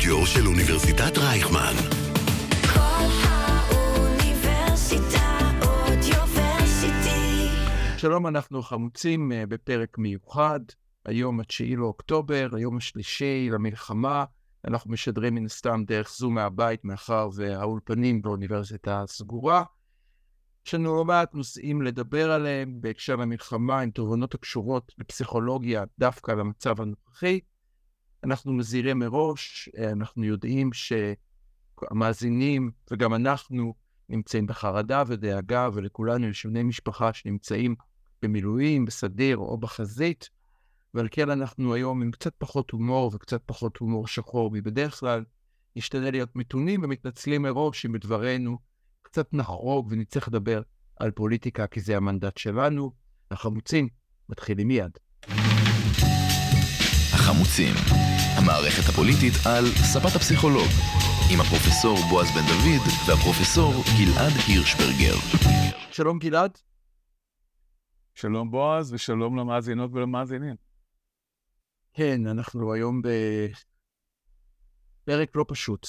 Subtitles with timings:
[0.00, 1.74] האודיו של אוניברסיטת רייכמן.
[2.74, 4.18] כל האוניברסיטה
[5.62, 7.48] אודיוורסיטי.
[7.96, 10.60] שלום, אנחנו חמוצים אה, בפרק מיוחד,
[11.04, 14.24] היום ה-9 לאוקטובר, היום השלישי למלחמה.
[14.66, 19.64] אנחנו משדרים מן הסתם דרך זום מהבית, מאחר והאולפנים באוניברסיטה סגורה.
[20.66, 26.80] יש לנו לא מעט נושאים לדבר עליהם בהקשר למלחמה, עם תובנות הקשורות בפסיכולוגיה דווקא למצב
[26.80, 27.40] הנוכחי.
[28.24, 30.70] אנחנו מזהירים מראש, אה, אנחנו יודעים
[31.82, 33.74] שהמאזינים וגם אנחנו
[34.08, 37.74] נמצאים בחרדה ודאגה, ולכולנו יש בני משפחה שנמצאים
[38.22, 40.30] במילואים, בסדיר או בחזית,
[40.94, 45.24] ועל כן אנחנו היום עם קצת פחות הומור וקצת פחות הומור שחור מבדרך כלל.
[45.76, 48.58] נשתדל להיות מתונים ומתנצלים מראש אם בדברינו
[49.02, 50.62] קצת נחרוג ונצטרך לדבר
[50.96, 52.92] על פוליטיקה, כי זה המנדט שלנו.
[53.30, 53.88] החמוצים
[54.28, 54.98] מתחילים מיד.
[57.30, 57.74] החמוצים,
[58.38, 60.70] המערכת הפוליטית על ספת הפסיכולוג,
[61.32, 65.14] עם הפרופסור בועז בן דוד והפרופסור גלעד הירשברגר.
[65.92, 66.58] שלום גלעד.
[68.14, 70.56] שלום בועז ושלום למאזינות ולמאזינים.
[71.94, 73.02] כן, אנחנו היום
[75.02, 75.86] בפרק לא פשוט.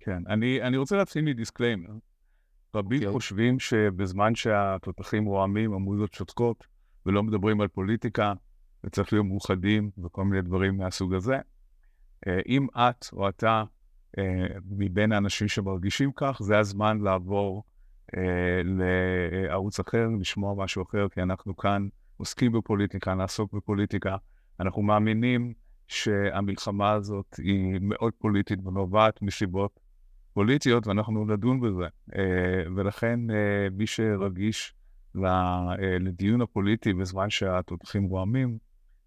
[0.00, 1.90] כן, אני, אני רוצה להתחיל מדיסקליימר.
[2.74, 3.12] רבים אוקיי.
[3.12, 6.64] חושבים שבזמן שהתותחים רועמים, המוזות שותקות,
[7.06, 8.32] ולא מדברים על פוליטיקה,
[8.84, 11.38] וצריך להיות מאוחדים וכל מיני דברים מהסוג הזה.
[12.26, 13.64] אה, אם את או אתה
[14.18, 17.64] אה, מבין האנשים שמרגישים כך, זה הזמן לעבור
[18.16, 18.20] אה,
[18.64, 24.16] לערוץ אחר, לשמוע משהו אחר, כי אנחנו כאן עוסקים בפוליטיקה, נעסוק בפוליטיקה.
[24.60, 25.52] אנחנו מאמינים
[25.88, 29.80] שהמלחמה הזאת היא מאוד פוליטית ונובעת מסיבות
[30.32, 31.86] פוליטיות, ואנחנו נדון בזה.
[32.76, 33.20] ולכן
[33.72, 34.74] מי שרגיש
[36.00, 38.58] לדיון הפוליטי בזמן שהתותחים רועמים,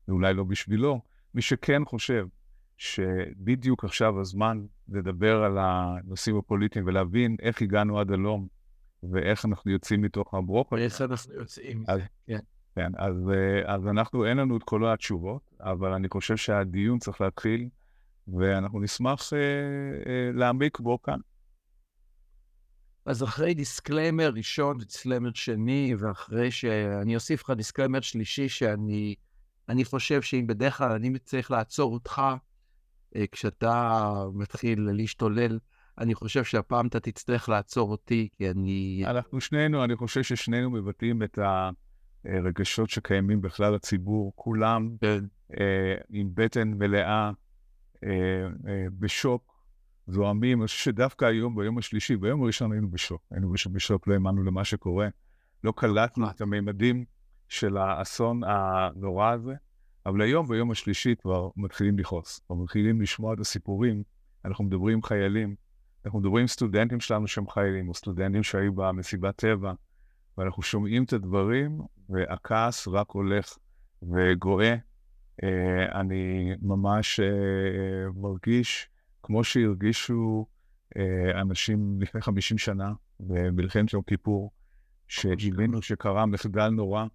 [0.07, 1.01] זה אולי לא בשבילו.
[1.33, 2.27] מי שכן חושב
[2.77, 8.47] שבדיוק עכשיו הזמן לדבר על הנושאים הפוליטיים ולהבין איך הגענו עד הלום
[9.03, 12.01] ואיך אנחנו יוצאים מתוך הברוק, איך אנחנו יוצאים אז-?
[12.27, 12.39] כן.
[12.75, 17.21] כן, אז, אה, אז אנחנו, אין לנו את כל התשובות, אבל אני חושב שהדיון צריך
[17.21, 17.69] להתחיל,
[18.27, 21.19] ואנחנו נשמח אה, אה, להעמיק בו כאן.
[23.05, 29.15] אז אחרי disclaimer ראשון ו disclaimer שני, ואחרי שאני אוסיף לך disclaimer שלישי, שאני
[29.69, 32.21] אני חושב שאם בדרך כלל אני צריך לעצור אותך
[33.15, 35.59] אה, כשאתה מתחיל להשתולל,
[35.97, 39.03] אני חושב שהפעם אתה תצטרך לעצור אותי, כי אני...
[39.05, 41.39] אנחנו שנינו, אני חושב ששנינו מבטאים את
[42.25, 45.23] הרגשות שקיימים בכלל הציבור, כולם כן,
[45.59, 47.31] אה, עם בטן מלאה,
[48.03, 48.09] אה,
[48.67, 49.57] אה, בשוק,
[50.07, 50.61] זועמים.
[50.61, 53.21] אני חושב שדווקא היום, ביום השלישי, ביום הראשון היינו בשוק.
[53.31, 55.07] היינו בש- בשוק, לא האמנו למה שקורה.
[55.63, 56.29] לא קלטנו.
[56.29, 57.05] את הממדים
[57.49, 59.53] של האסון הנורא הזה,
[60.05, 62.39] אבל היום, ביום השלישי, כבר מתחילים לכעוס.
[62.47, 64.03] כבר מתחילים לשמוע את הסיפורים.
[64.45, 65.55] אנחנו מדברים עם חיילים,
[66.05, 69.73] אנחנו מדברים עם סטודנטים שלנו שהם חיילים, או סטודנטים שהיו במסיבת טבע,
[70.37, 73.57] ואנחנו שומעים את הדברים, והכעס רק הולך
[74.03, 74.75] וגואה.
[75.43, 77.25] אה, אני ממש אה,
[78.15, 78.89] מרגיש
[79.23, 80.45] כמו שהרגישו
[80.97, 84.51] אה, אנשים לפני 50 שנה במלחמת יום כיפור,
[85.07, 87.05] שהבינו שקרה מחדל נורא,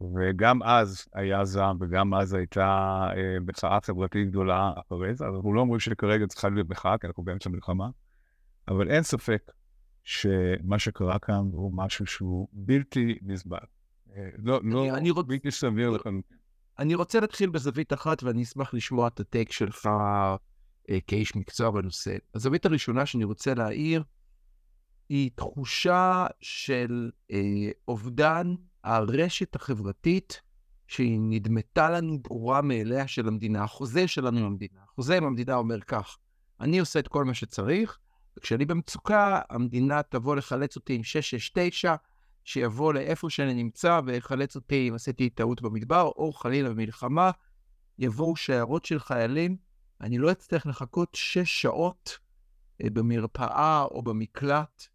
[0.00, 5.52] וגם אז היה זעם וגם אז הייתה אה, מחאה חברתית גדולה אחרי זה, אז אנחנו
[5.54, 7.88] לא אומרים שכרגע צריכה להיות מחאה, כי אנחנו באמצע מלחמה,
[8.68, 9.42] אבל אין ספק
[10.04, 13.58] שמה שקרה כאן הוא משהו שהוא בלתי נסבל.
[14.16, 16.36] אה, לא, לא, רוצ- בלתי סביר לחלוטין.
[16.78, 19.86] אני רוצה להתחיל בזווית אחת, ואני אשמח לשמוע את הטייק שלך
[20.90, 22.16] אה, כאיש מקצוע בנושא.
[22.34, 24.04] הזווית הראשונה שאני רוצה להעיר
[25.08, 30.40] היא תחושה של אה, אובדן הרשת החברתית
[30.88, 34.80] שהיא נדמתה לנו ברורה מאליה של המדינה, החוזה שלנו עם המדינה.
[34.84, 36.18] החוזה עם המדינה אומר כך,
[36.60, 37.98] אני עושה את כל מה שצריך,
[38.36, 41.94] וכשאני במצוקה, המדינה תבוא לחלץ אותי עם 669,
[42.44, 47.30] שיבוא לאיפה שאני נמצא ויחלץ אותי אם עשיתי טעות במדבר, או חלילה במלחמה,
[47.98, 49.56] יבואו שיירות של חיילים,
[50.00, 52.18] אני לא אצטרך לחכות שש שעות
[52.82, 54.88] אה, במרפאה או במקלט.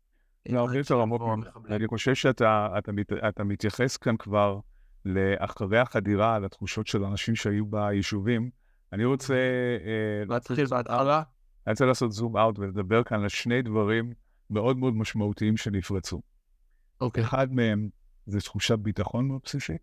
[0.54, 1.22] הרבה יותר עמוק.
[1.22, 1.74] המחבלים.
[1.74, 2.92] אני חושב שאתה אתה,
[3.30, 4.60] אתה מתייחס כאן כבר
[5.06, 8.50] לאחרי החדירה, לתחושות של אנשים שהיו ביישובים.
[8.94, 11.24] אני רוצה, אה, להתחיל בהתחלה?
[11.68, 14.14] אני רוצה לעשות זום אאוט ולדבר כאן על שני דברים
[14.50, 16.22] מאוד מאוד משמעותיים שנפרצו.
[17.02, 17.24] אוקיי.
[17.24, 17.90] אחד מהם
[18.26, 19.82] זה תחושת ביטחון מאוד בסיסית,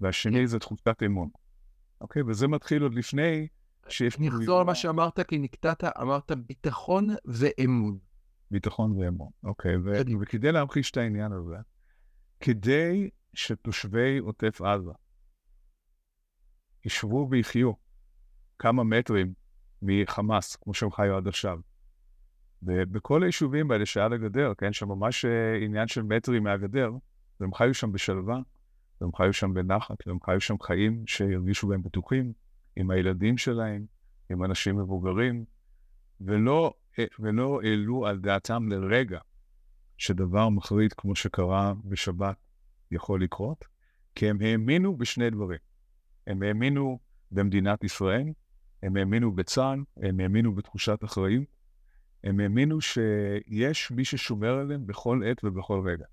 [0.00, 1.28] והשני זה תחושת אמון.
[2.00, 2.22] אוקיי?
[2.22, 3.46] וזה מתחיל עוד לפני
[3.88, 4.16] שיש...
[4.28, 7.98] אחזור על מה שאמרת, כי נקטעת, אמרת ביטחון ואמון.
[8.54, 9.76] ביטחון ואמון, אוקיי.
[9.76, 10.20] ו-.
[10.20, 11.56] וכדי להמחיש את העניין הזה,
[12.40, 14.90] כדי שתושבי עוטף עזה
[16.84, 17.72] ישבו ויחיו
[18.58, 19.32] כמה מטרים
[19.82, 21.58] מחמאס, כמו שהם חיו עד עכשיו.
[22.62, 26.90] ובכל היישובים האלה שעל הגדר, כן, שממש אה, עניין של מטרים מהגדר,
[27.40, 28.38] והם חיו שם בשלווה,
[29.00, 32.32] והם חיו שם בנחת, והם חיו שם חיים שהרגישו בהם בטוחים,
[32.76, 33.86] עם הילדים שלהם,
[34.30, 35.44] עם אנשים מבוגרים,
[36.20, 36.74] ולא,
[37.18, 39.18] ולא העלו על דעתם לרגע
[39.98, 42.36] שדבר מחריד כמו שקרה בשבת
[42.90, 43.64] יכול לקרות,
[44.14, 45.58] כי הם האמינו בשני דברים.
[46.26, 46.98] הם האמינו
[47.30, 48.32] במדינת ישראל,
[48.82, 51.44] הם האמינו בצה"ל, הם האמינו בתחושת אחריות,
[52.24, 56.06] הם האמינו שיש מי ששומר עליהם בכל עת ובכל רגע.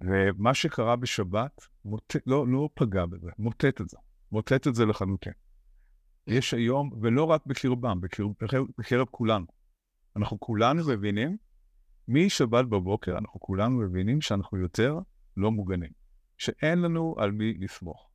[0.00, 2.16] ומה שקרה בשבת מוט...
[2.26, 3.96] לא, לא פגע בזה, מוטט את זה,
[4.32, 5.32] מוטט את זה לחלוטין.
[6.26, 8.30] יש היום, ולא רק בקרבם, בקרב,
[8.78, 9.46] בקרב, כולנו.
[10.16, 11.36] אנחנו כולנו מבינים,
[12.08, 14.98] משבת בבוקר אנחנו כולנו מבינים שאנחנו יותר
[15.36, 15.90] לא מוגנים,
[16.38, 18.08] שאין לנו על מי לסמוך.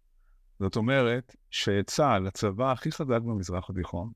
[0.60, 4.12] זאת אומרת שצה"ל, הצבא הכי חזק במזרח התיכון,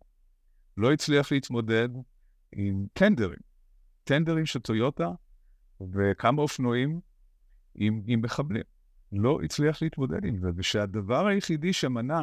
[0.78, 1.90] לא הצליח להתמודד
[2.52, 3.40] עם טנדרים,
[4.04, 5.12] טנדרים של טויוטה
[5.92, 7.00] וכמה אופנועים
[7.76, 8.64] עם, עם מחבלים.
[9.12, 12.22] לא הצליח להתמודד עם זה, ושהדבר היחידי שמנע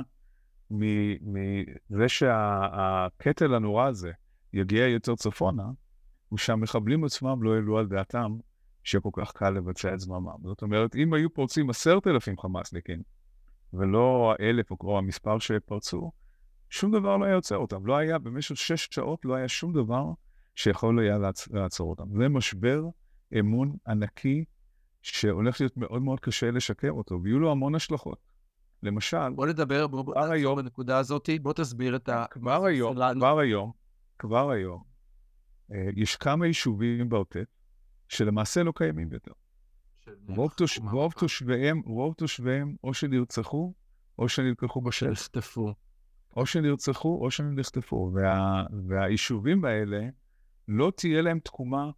[0.72, 4.12] מזה שהקטל הנורא הזה
[4.52, 5.66] יגיע יותר צפונה,
[6.28, 8.36] הוא שהמחבלים עצמם לא העלו על דעתם
[8.84, 10.36] שיהיה כל כך קל לבצע את זממם.
[10.44, 13.02] זאת אומרת, אם היו פורצים עשרת אלפים חמאסניקים,
[13.72, 16.12] ולא האלף או המספר שפרצו,
[16.70, 17.86] שום דבר לא היה יוצר אותם.
[17.86, 20.04] לא היה, במשך שש שעות לא היה שום דבר
[20.54, 21.48] שיכול היה לעצ...
[21.48, 22.04] לעצור אותם.
[22.18, 22.84] זה משבר
[23.38, 24.44] אמון ענקי
[25.02, 28.31] שהולך להיות מאוד מאוד קשה לשקם אותו, ויהיו לו המון השלכות.
[28.82, 32.24] למשל, בוא נדבר, בוא בוא כבר היום- בנקודה הזאת, בוא תסביר את ה...
[32.30, 33.20] כבר היום, שלנו.
[33.20, 33.72] כבר היום,
[34.18, 34.82] כבר היום,
[35.72, 37.44] אה, יש כמה יישובים בעוטף
[38.08, 39.32] שלמעשה לא קיימים יותר.
[40.28, 40.78] רוב, תוש...
[40.90, 43.74] רוב, תושביהם, רוב תושביהם או שנרצחו
[44.18, 45.14] או שנלקחו בשטח.
[45.14, 45.74] שנחטפו.
[46.36, 48.10] או שנרצחו או שנחטפו.
[48.14, 48.64] וה...
[48.88, 50.08] והיישובים האלה,
[50.68, 51.90] לא תהיה להם תקומה,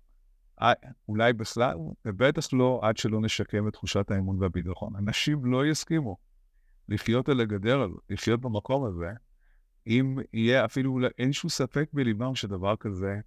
[0.62, 0.72] אה,
[1.08, 4.96] אולי בכלל, ובטח לא עד שלא נשקם את תחושת האמון והביטחון.
[4.96, 6.16] אנשים לא יסכימו
[6.88, 9.10] לחיות על הגדר הזאת, לחיות במקום הזה,
[9.86, 13.20] אם יהיה אפילו, אין שום ספק בליבם שדבר כזה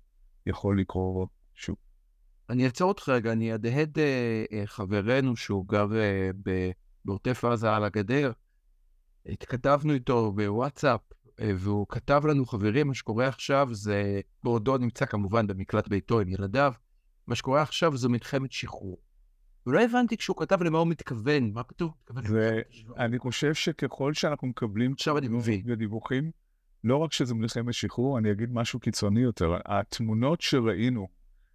[0.45, 1.75] יכול לקרות שוב.
[2.49, 6.29] אני אעצור אותך רגע, אני אהדהד אה, אה, חברנו שהוא גר אה,
[7.05, 8.31] בעוטף עזה על הגדר.
[9.25, 11.01] התכתבנו איתו בוואטסאפ,
[11.39, 16.29] אה, והוא כתב לנו, חברים, מה שקורה עכשיו זה, בעודו נמצא כמובן במקלט ביתו עם
[16.29, 16.73] ילדיו,
[17.27, 18.97] מה שקורה עכשיו זו מלחמת שחרור.
[19.67, 21.93] ולא הבנתי כשהוא כתב למה הוא מתכוון, מה כתוב?
[22.01, 22.97] מתכוון זה- למלחמת שחרור.
[22.97, 24.93] אני חושב שככל שאנחנו מקבלים.
[25.65, 26.31] ודיווחים,
[26.83, 29.57] לא רק שזה מלחמת שחרור, אני אגיד משהו קיצוני יותר.
[29.65, 31.07] התמונות שראינו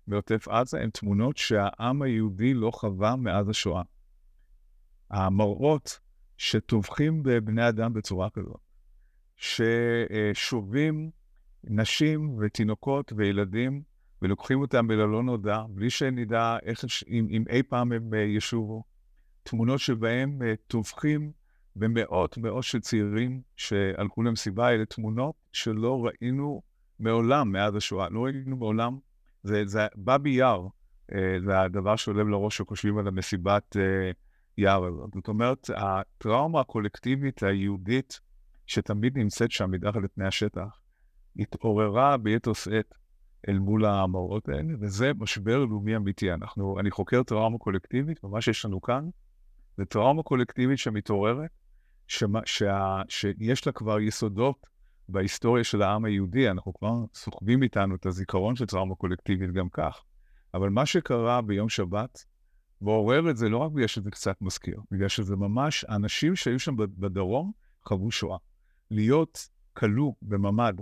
[0.06, 3.82] בעוטף עזה הן תמונות שהעם היהודי לא חווה מאז השואה.
[5.10, 6.00] המראות
[6.36, 8.60] שטובחים בבני אדם בצורה כזאת,
[9.36, 11.10] ששובים
[11.64, 13.82] נשים ותינוקות וילדים
[14.22, 18.84] ולוקחים אותם אל הלא נודע, בלי שנדע איך, אם, אם אי פעם הם אה, ישובו.
[19.42, 21.32] תמונות שבהם אה, טובחים
[21.76, 26.62] במאות מאות של צעירים שהלכו למסיבה, אלה תמונות שלא ראינו
[26.98, 28.98] מעולם מאז השואה, לא ראינו מעולם.
[29.42, 30.66] זה, זה באבי יאר,
[31.12, 33.76] אה, זה הדבר שעולה לראש כשחושבים על המסיבת
[34.58, 35.10] יער הזאת.
[35.14, 38.20] זאת אומרת, הטראומה הקולקטיבית היהודית,
[38.66, 40.80] שתמיד נמצאת שם מתחת לפני השטח,
[41.38, 42.94] התעוררה ביתר שאת
[43.48, 46.32] אל מול המראות האלה, וזה משבר לאומי אמיתי.
[46.32, 49.08] אנחנו, אני חוקר טראומה קולקטיבית, ומה שיש לנו כאן
[49.76, 51.50] זה טראומה קולקטיבית שמתעוררת,
[52.06, 54.66] שמה, שה, שיש לה כבר יסודות
[55.08, 60.02] בהיסטוריה של העם היהודי, אנחנו כבר סוחבים איתנו את הזיכרון של טראומה קולקטיבית גם כך.
[60.54, 62.24] אבל מה שקרה ביום שבת,
[62.80, 66.76] מעורר את זה לא רק בגלל שזה קצת מזכיר, בגלל שזה ממש, האנשים שהיו שם
[66.76, 67.52] בדרום
[67.84, 68.38] חוו שואה.
[68.90, 70.74] להיות כלוא בממ"ד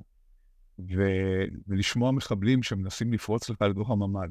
[1.69, 4.29] ולשמוע מחבלים שמנסים לפרוץ לך לתוך הממ"ד,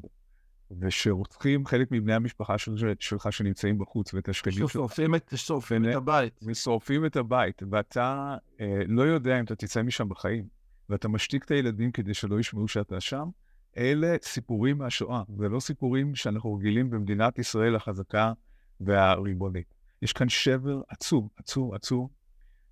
[0.80, 5.94] ושרוצחים חלק מבני המשפחה של- שלך שנמצאים בחוץ, ואת השכנים שלך, שורפים את, שורפים את
[5.94, 6.40] הבית.
[6.42, 10.44] ושורפים את הבית, ואתה אה, לא יודע אם אתה תצא משם בחיים,
[10.88, 13.28] ואתה משתיק את הילדים כדי שלא ישמעו שאתה שם,
[13.76, 18.32] אלה סיפורים מהשואה, ולא סיפורים שאנחנו רגילים במדינת ישראל החזקה
[18.80, 19.74] והריבונית.
[20.02, 22.08] יש כאן שבר עצום, עצום, עצום,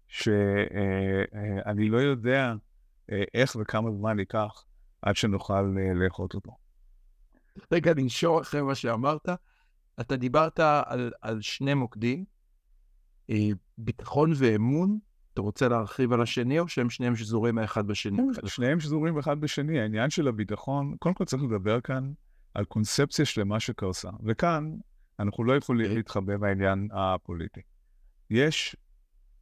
[0.08, 2.54] שאני לא יודע אה,
[3.34, 4.64] איך וכמה זמן ייקח
[5.02, 6.50] עד שנוכל אה, לאכול אותו.
[7.72, 9.28] רגע, ננשור אחרי מה שאמרת.
[10.00, 12.24] אתה דיברת על, על שני מוקדים,
[13.30, 13.48] אה,
[13.78, 14.98] ביטחון ואמון.
[15.32, 18.22] אתה רוצה להרחיב על השני, או שהם שניהם שזורים האחד בשני?
[18.46, 19.80] שניהם שזורים אחד בשני.
[19.80, 22.12] העניין של הביטחון, קודם כל צריך לדבר כאן
[22.54, 24.10] על קונספציה שלמה שקרסה.
[24.24, 24.74] וכאן
[25.20, 25.96] אנחנו לא יכולים אוקיי.
[25.96, 27.60] להתחבא מהעניין הפוליטי.
[28.30, 28.76] יש,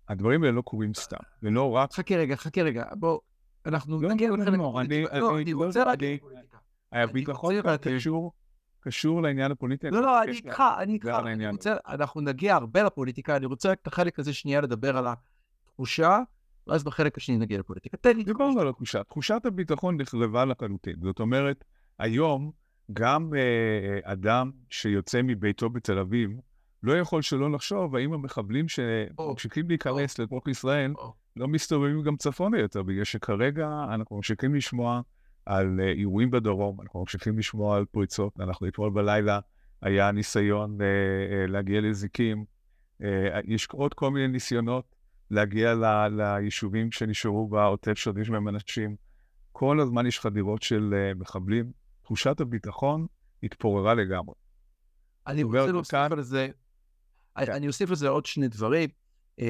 [0.09, 1.93] הדברים האלה לא קורים סתם, ולא רק...
[1.93, 2.85] חכה רגע, חכה רגע.
[2.99, 3.19] בוא,
[3.67, 4.81] אנחנו לא, נגיע לא, לחלק לא.
[4.81, 5.09] אני- לא,
[5.39, 6.59] אני- לא, רוצה להגיד פוליטיקה.
[6.93, 7.81] הביטחון רק-
[8.81, 9.91] קשור, לעניין הפוליטי.
[9.91, 11.07] לא, לא, אני איתך, אני איתך.
[11.89, 15.07] אנחנו נגיע הרבה לפוליטיקה, אני רוצה רק את החלק הזה שנייה לדבר על
[15.65, 16.19] התחושה,
[16.67, 17.97] ואז בחלק השני נגיע לפוליטיקה.
[17.97, 19.05] תן לי דיברנו על התחושה.
[19.05, 20.95] תחושת הביטחון נחרבה לחלוטין.
[21.03, 21.65] זאת אומרת,
[21.99, 22.51] היום
[22.93, 26.31] גם אה, אדם שיוצא מביתו בתל אביב,
[26.83, 30.93] לא יכול שלא לחשוב האם המחבלים שממשיכים להיכנס לתוך ישראל.
[31.37, 35.01] לא מסתובבים גם צפונה יותר, בגלל שכרגע אנחנו ממשיכים לשמוע
[35.47, 38.41] על אה, אירועים בדרום, אנחנו ממשיכים לשמוע על פריצות.
[38.41, 39.41] אנחנו אתמול בלילה
[39.83, 42.45] היה ניסיון אה, אה, להגיע לזיקים.
[43.03, 44.85] אה, יש עוד כל מיני ניסיונות
[45.31, 48.97] להגיע ל, ליישובים שנשארו בעוטף שעוד יש בהם אנשים.
[49.53, 51.73] כל הזמן יש חדירות של אה, מחבלים.
[52.03, 53.07] תחושת הביטחון
[53.43, 54.35] התפוררה לגמרי.
[55.27, 56.13] אני רוצה להוסיף מכאן.
[56.13, 56.49] על זה,
[57.37, 57.53] אני- כן.
[57.53, 58.89] אני אוסיף על זה עוד שני דברים.
[59.41, 59.47] אה,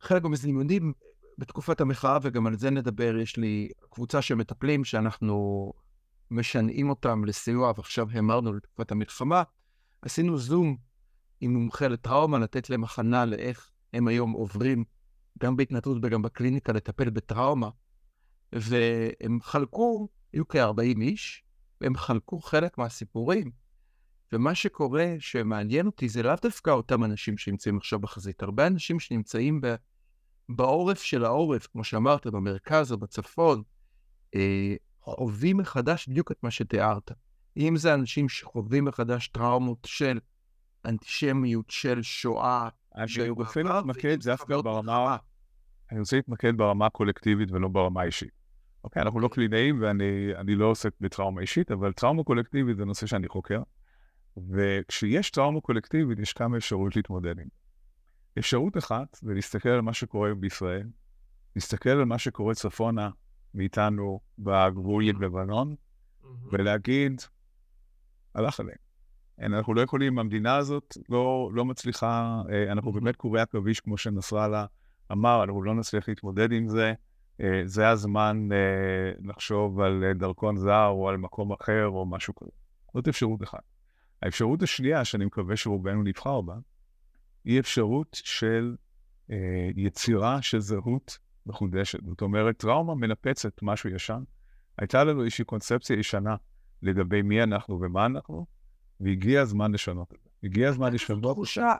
[0.00, 0.92] חלק מהמזלימונים
[1.38, 5.72] בתקופת המחאה, וגם על זה נדבר, יש לי קבוצה של מטפלים שאנחנו
[6.30, 9.42] משנעים אותם לסיוע, ועכשיו המרנו לתקופת המלחמה.
[10.02, 10.76] עשינו זום
[11.40, 14.84] עם מומחה לטראומה, לתת להם הכנה לאיך הם היום עוברים,
[15.38, 17.68] גם בהתנדבות וגם בקליניקה, לטפל בטראומה.
[18.52, 21.44] והם חלקו, היו כ-40 איש,
[21.80, 23.50] והם חלקו חלק מהסיפורים.
[24.32, 28.42] ומה שקורה, שמעניין אותי, זה לאו דווקא אותם אנשים שנמצאים עכשיו בחזית.
[28.42, 29.74] הרבה אנשים שנמצאים ב...
[30.56, 33.62] בעורף של העורף, כמו שאמרת, במרכז או בצפון,
[34.34, 37.10] אה, חווים מחדש בדיוק את מה שתיארת.
[37.56, 40.18] אם זה אנשים שחווים מחדש טראומות של
[40.84, 45.16] אנטישמיות, של שואה, אני רוצה להתמקד דווקא ברמה.
[45.92, 48.40] אני רוצה להתמקד ברמה הקולקטיבית ולא ברמה האישית.
[48.84, 53.06] אוקיי, אנחנו לא קלינאים ואני אני לא עוסק בטראומה אישית, אבל טראומה קולקטיבית זה נושא
[53.06, 53.62] שאני חוקר.
[54.50, 57.48] וכשיש טראומה קולקטיבית, יש כמה אפשרויות להתמודד עם.
[58.38, 60.88] אפשרות אחת זה להסתכל על מה שקורה בישראל,
[61.56, 63.10] להסתכל על מה שקורה צפונה
[63.54, 65.74] מאיתנו בגבול עם לבנון,
[66.50, 67.22] ולהגיד,
[68.34, 68.78] הלך עליהם.
[69.40, 74.66] אנחנו לא יכולים, המדינה הזאת לא, לא מצליחה, אה, אנחנו באמת קורי עכביש, כמו שנסראללה
[75.12, 76.94] אמר, אנחנו לא נצליח להתמודד עם זה.
[77.40, 82.50] אה, זה הזמן אה, לחשוב על דרכון זר או על מקום אחר או משהו כזה.
[82.94, 83.62] זאת אפשרות אחת.
[84.22, 86.54] האפשרות השנייה, שאני מקווה שרובנו נבחר בה,
[87.44, 88.76] היא אפשרות של
[89.30, 89.36] אה,
[89.76, 91.98] יצירה של זהות מחודשת.
[92.06, 94.22] זאת אומרת, טראומה מנפצת משהו ישן.
[94.78, 96.36] הייתה לנו איזושהי קונספציה ישנה
[96.82, 98.46] לגבי מי אנחנו ומה אנחנו,
[99.00, 100.30] והגיע הזמן לשנות את זה.
[100.42, 101.36] הגיע הזמן לשנות.
[101.36, 101.74] תחושה,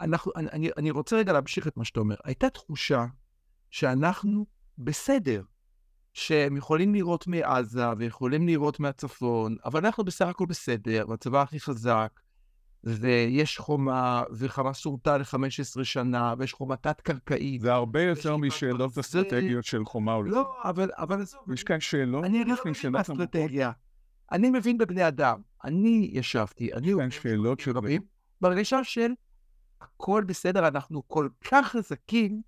[0.00, 2.16] אנחנו, אני, אני, אני רוצה רגע להמשיך את מה שאתה אומר.
[2.24, 3.06] הייתה תחושה
[3.70, 4.46] שאנחנו
[4.78, 5.42] בסדר,
[6.14, 12.20] שהם יכולים לראות מעזה ויכולים לראות מהצפון, אבל אנחנו בסך הכל בסדר, והצבא הכי חזק,
[12.86, 17.60] ויש חומה, וחמאס הורתה ל-15 שנה, ויש חומה תת-קרקעית.
[17.60, 20.54] זה הרבה יותר יש משאלות אסטרטגיות של חומה או לא.
[20.64, 22.92] אבל, אבל עזוב, יש כאן שאלות, אני יש לא מבין.
[22.92, 23.72] באסטרטגיה.
[24.32, 25.40] אני מבין בבני אדם.
[25.64, 26.92] אני ישבתי, אני...
[26.98, 28.02] כאן שאלות של רבים,
[28.40, 29.10] בהרגשה של
[29.80, 32.42] הכל בסדר, אנחנו כל כך חזקים,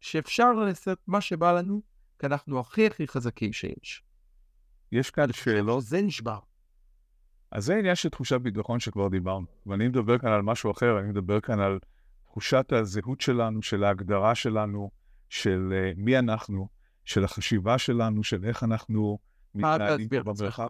[0.00, 1.82] שאפשר לעשות מה שבא לנו,
[2.18, 4.02] כי אנחנו הכי הכי חזקים שיש.
[4.92, 6.38] יש כאן שאלות, זה נשבר.
[7.54, 9.46] אז זה עניין של תחושת ביטחון שכבר דיברנו.
[9.66, 11.78] ואני מדבר כאן על משהו אחר, אני מדבר כאן על
[12.24, 14.90] תחושת הזהות שלנו, של ההגדרה שלנו,
[15.28, 16.68] של uh, מי אנחנו,
[17.04, 19.18] של החשיבה שלנו, של איך אנחנו
[19.54, 20.08] מתנהלים?
[20.10, 20.68] במרחב.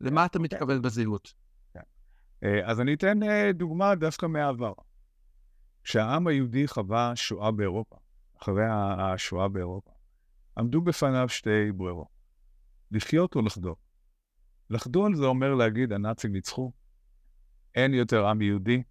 [0.00, 1.34] למה אתה מתכוון בזהות?
[1.76, 4.72] Uh, אז אני אתן uh, דוגמה דווקא מהעבר.
[5.84, 7.96] כשהעם היהודי חווה שואה באירופה,
[8.42, 9.90] אחרי השואה באירופה,
[10.58, 12.08] עמדו בפניו שתי ברירות,
[12.90, 13.74] לחיות או לחדול.
[14.70, 16.72] לחדול זה אומר להגיד, הנאצים ניצחו,
[17.74, 18.82] אין יותר עם יהודי,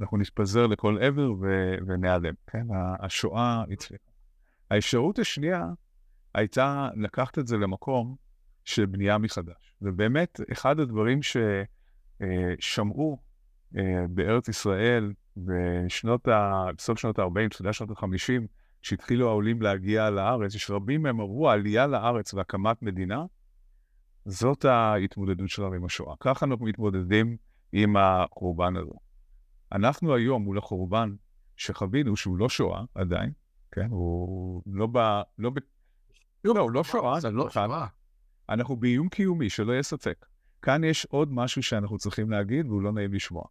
[0.00, 2.66] אנחנו נתפזר לכל עבר ו- ונעלם, כן?
[3.00, 4.10] השואה הצליחה.
[4.70, 5.64] האפשרות השנייה
[6.34, 8.16] הייתה לקחת את זה למקום
[8.64, 9.74] של בנייה מחדש.
[9.82, 11.20] ובאמת, אחד הדברים
[12.58, 13.18] ששמעו
[13.76, 16.64] אה, בארץ ישראל בשנות ה...
[16.76, 18.42] בסוף שנות ה-40, תחילת שנות ה-50,
[18.82, 23.24] כשהתחילו העולים להגיע לארץ, יש רבים מהם עברו העלייה לארץ והקמת מדינה,
[24.30, 26.14] זאת ההתמודדות שלנו עם השואה.
[26.20, 27.36] ככה אנחנו מתמודדים
[27.72, 28.94] עם החורבן הזה.
[29.72, 31.14] אנחנו היום מול החורבן
[31.56, 33.32] שחווינו, שהוא לא שואה עדיין,
[33.72, 33.86] כן?
[33.90, 34.98] הוא לא ב...
[35.38, 35.54] לא ב...
[36.44, 37.68] לא, הוא לא שואה, זה לא בכלל.
[37.68, 37.86] שואה.
[38.48, 40.26] אנחנו באיום קיומי, שלא יהיה ספק.
[40.62, 43.44] כאן יש עוד משהו שאנחנו צריכים להגיד, והוא לא נעים לשמוע.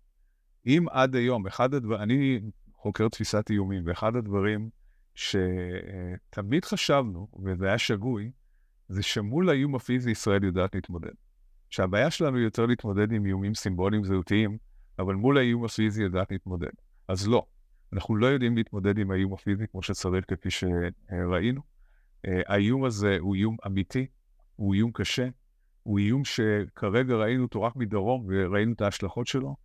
[0.65, 2.41] אם עד היום, אחד הדברים, אני
[2.75, 4.69] חוקר תפיסת איומים, ואחד הדברים
[5.15, 8.31] שתמיד חשבנו, וזה היה שגוי,
[8.89, 11.11] זה שמול האיום הפיזי ישראל יודעת להתמודד.
[11.69, 14.57] שהבעיה שלנו היא יותר להתמודד עם איומים סימבוליים זהותיים,
[14.99, 16.69] אבל מול האיום הפיזי יודעת להתמודד.
[17.07, 17.45] אז לא,
[17.93, 21.61] אנחנו לא יודעים להתמודד עם האיום הפיזי כמו שצריך, כפי שראינו.
[22.27, 24.07] אה, האיום הזה הוא איום אמיתי,
[24.55, 25.27] הוא איום קשה,
[25.83, 29.55] הוא איום שכרגע ראינו אותו רק מדרום וראינו את ההשלכות שלו.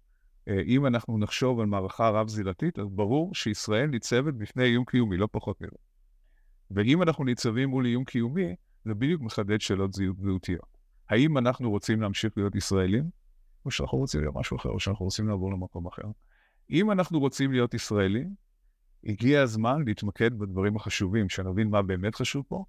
[0.48, 5.28] אה, אם אנחנו נחשוב על מערכה רב-זירתית, אז ברור שישראל ניצבת בפני איום קיומי, לא
[5.32, 5.76] פחות מזה.
[6.70, 8.54] ואם אנחנו ניצבים מול איום קיומי,
[8.84, 10.78] זה בדיוק מחדד שאלות זהותיות.
[11.08, 13.10] האם אנחנו רוצים להמשיך להיות ישראלים,
[13.64, 16.02] או שאנחנו רוצים להיות משהו אחר, או שאנחנו רוצים לעבור למקום אחר?
[16.70, 18.34] אם אנחנו רוצים להיות ישראלים,
[19.04, 22.64] הגיע הזמן להתמקד בדברים החשובים, שנבין מה באמת חשוב פה,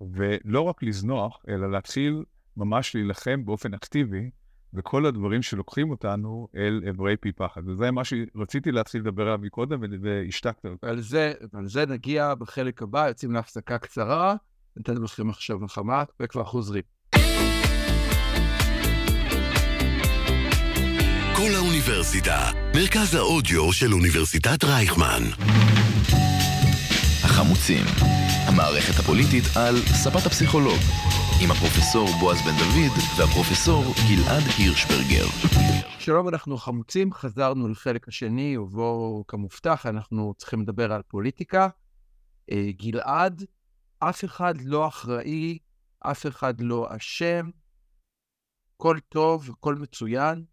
[0.00, 2.24] ולא רק לזנוח, אלא להתחיל
[2.56, 4.30] ממש להילחם באופן אקטיבי
[4.72, 7.68] בכל הדברים שלוקחים אותנו אל עברי פי פחד.
[7.68, 10.86] וזה מה שרציתי להתחיל לדבר עליו מקודם, והשתקת אותי.
[10.86, 14.36] ועל זה, ועל זה נגיע בחלק הבא, יוצאים להפסקה קצרה,
[14.78, 16.82] ניתן לכם עכשיו נחמה, וכבר חוזרים.
[21.36, 25.22] כל האוניברסיטה, מרכז האודיו של אוניברסיטת רייכמן.
[27.24, 27.84] החמוצים,
[28.48, 30.80] המערכת הפוליטית על ספת הפסיכולוג,
[31.42, 35.26] עם הפרופסור בועז בן דוד והפרופסור גלעד הירשברגר.
[35.98, 41.68] שלום, אנחנו חמוצים, חזרנו לחלק השני, ובו כמובטח אנחנו צריכים לדבר על פוליטיקה.
[42.50, 43.44] אה, גלעד,
[43.98, 45.58] אף אחד לא אחראי,
[46.00, 47.50] אף אחד לא אשם,
[48.74, 50.44] הכל טוב, הכל מצוין.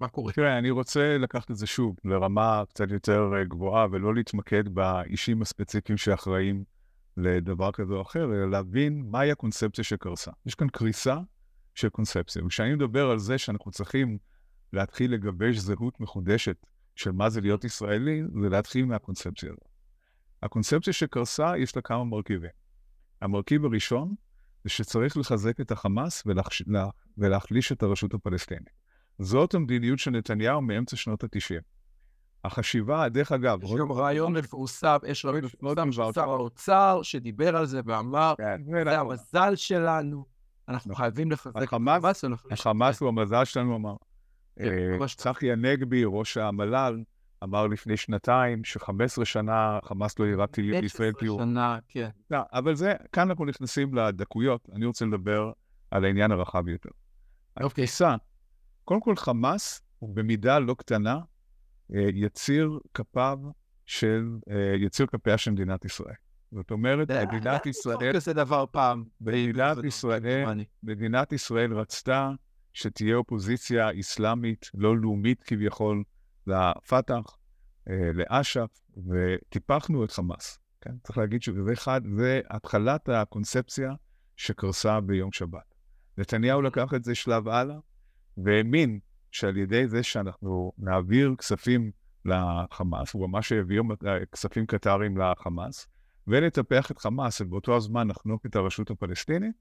[0.00, 0.32] מה קורה?
[0.32, 5.42] תראה, אני רוצה לקחת את זה שוב לרמה קצת יותר אה, גבוהה, ולא להתמקד באישים
[5.42, 6.64] הספציפיים שאחראים
[7.16, 10.30] לדבר כזה או אחר, אלא להבין מהי הקונספציה שקרסה.
[10.46, 11.18] יש כאן קריסה
[11.74, 12.44] של קונספציה.
[12.44, 14.18] וכשאני מדבר על זה שאנחנו צריכים
[14.72, 19.68] להתחיל לגבש זהות מחודשת של מה זה להיות ישראלי, זה להתחיל מהקונספציה הזאת.
[20.42, 22.61] הקונספציה שקרסה, יש לה כמה מרכיבים.
[23.22, 24.14] המרכיב הראשון
[24.64, 26.62] זה שצריך לחזק את החמאס ולהחש...
[27.18, 28.70] ולהחליש את הרשות הפלסטינית.
[29.18, 31.60] זאת המדיניות של נתניהו מאמצע שנות ה-90.
[32.44, 37.66] החשיבה, דרך אגב, יש גם רעיון מפורסם, יש רעיון מפורסם של שר האוצר שדיבר על
[37.66, 40.24] זה ואמר, כן, זה המזל שלנו,
[40.68, 43.94] אנחנו חייבים לחזק את החמאס- החמאס הוא המזל שלנו, אמר.
[44.58, 44.64] כן,
[45.02, 45.06] אה.
[45.16, 47.02] צחי הנגבי, ראש המל"ל,
[47.42, 51.38] אמר לפני שנתיים ש-15 שנה חמאס לא ירה טילים לישראל 15 תראו.
[51.38, 52.08] שנה, כן.
[52.30, 55.52] לא, אבל זה, כאן אנחנו נכנסים לדקויות, אני רוצה לדבר
[55.90, 56.90] על העניין הרחב יותר.
[57.56, 57.66] אוקיי.
[57.66, 58.16] התפיסה,
[58.84, 61.18] קודם כל חמאס הוא במידה לא קטנה
[61.94, 63.38] אה, יציר כפיו
[63.86, 66.14] של, אה, יציר כפיה של מדינת ישראל.
[66.52, 69.04] זאת אומרת, מדינת ישראל, כזה דבר פעם.
[69.20, 70.60] מדינת בזמן, ישראל.
[70.82, 72.30] מדינת ישראל רצתה
[72.72, 76.02] שתהיה אופוזיציה אסלאמית, לא לאומית כביכול,
[76.46, 77.38] לפת"ח,
[77.90, 80.58] אה, לאש"ף, וטיפחנו את חמאס.
[80.80, 80.94] כן?
[81.02, 83.92] צריך להגיד שזה אחד, זה התחלת הקונספציה
[84.36, 85.74] שקרסה ביום שבת.
[86.18, 87.76] נתניהו לקח את זה שלב הלאה,
[88.36, 88.98] והאמין
[89.30, 91.90] שעל ידי זה שאנחנו נעביר כספים
[92.24, 95.86] לחמאס, הוא ממש העביר אה, כספים קטריים לחמאס,
[96.26, 99.56] ונטפח את חמאס, ובאותו הזמן נחנוק את הרשות הפלסטינית,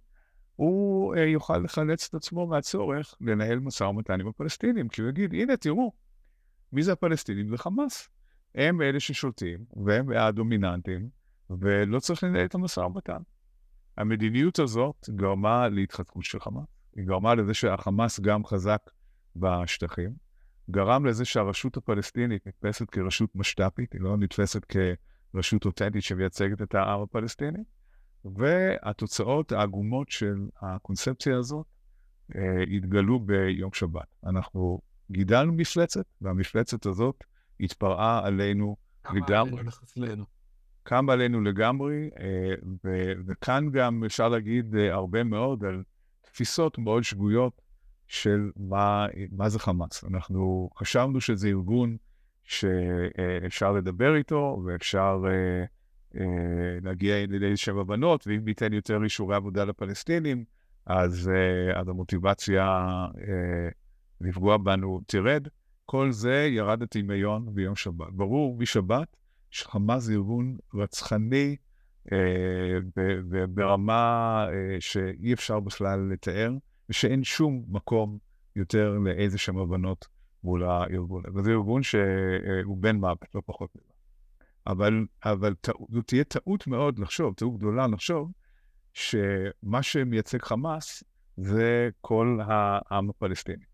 [0.56, 5.34] הוא אה, יוכל לחלץ את עצמו מהצורך לנהל משא ומתן עם הפלסטינים, כי הוא יגיד,
[5.34, 5.91] הנה, תראו,
[6.74, 7.50] מי זה הפלסטינים?
[7.50, 8.10] זה חמאס.
[8.56, 11.10] הם אלה ששולטים, והם הדומיננטים,
[11.50, 13.22] ולא צריך לנהל את המשא ומתן.
[13.98, 18.82] המדיניות הזאת גרמה להתחזקות של חמאס, היא גרמה לזה שהחמאס גם חזק
[19.36, 20.12] בשטחים,
[20.72, 27.02] גרם לזה שהרשות הפלסטינית נתפסת כרשות משת"פית, היא לא נתפסת כרשות אותנטית שמייצגת את העם
[27.02, 27.64] הפלסטיני,
[28.26, 31.66] והתוצאות העגומות של הקונספציה הזאת
[32.36, 34.16] אה, התגלו ביום שבת.
[34.26, 37.24] אנחנו גידלנו מפלצת, והמפלצת הזאת
[37.60, 38.76] התפרעה עלינו
[39.13, 39.63] לגמרי.
[40.84, 45.84] קם עלינו לגמרי, אה, ו- וכאן גם אפשר להגיד אה, הרבה מאוד על
[46.21, 47.62] תפיסות מאוד שגויות
[48.08, 50.04] של מה, מה זה חמאס.
[50.04, 51.97] אנחנו חשבנו שזה ארגון
[52.43, 55.65] שאפשר לדבר איתו ואפשר אה,
[56.21, 60.45] אה, להגיע לאיזשהם הבנות, ואם ניתן יותר אישורי עבודה לפלסטינים,
[60.86, 62.65] אז, אה, אז המוטיבציה
[63.28, 63.69] אה,
[64.24, 65.48] לפגוע בנו תרד.
[65.86, 68.08] כל זה ירד לטמיון ביום שבת.
[68.12, 69.18] ברור משבת
[69.50, 71.56] שחמאס זה ארגון רצחני
[72.12, 72.18] אה,
[73.50, 76.52] ברמה אה, שאי אפשר בכלל לתאר,
[76.90, 78.18] ושאין שום מקום
[78.56, 80.08] יותר לאיזה שהם הבנות
[80.44, 81.24] מול הארגון.
[81.36, 83.92] וזה ארגון שהוא בן מוות, לא פחות מזה.
[84.68, 85.54] אבל, אבל
[85.90, 88.32] זו תהיה טעות מאוד לחשוב, טעות גדולה לחשוב,
[88.94, 91.04] שמה שמייצג חמאס
[91.38, 93.71] זה כל העם הפלסטיני.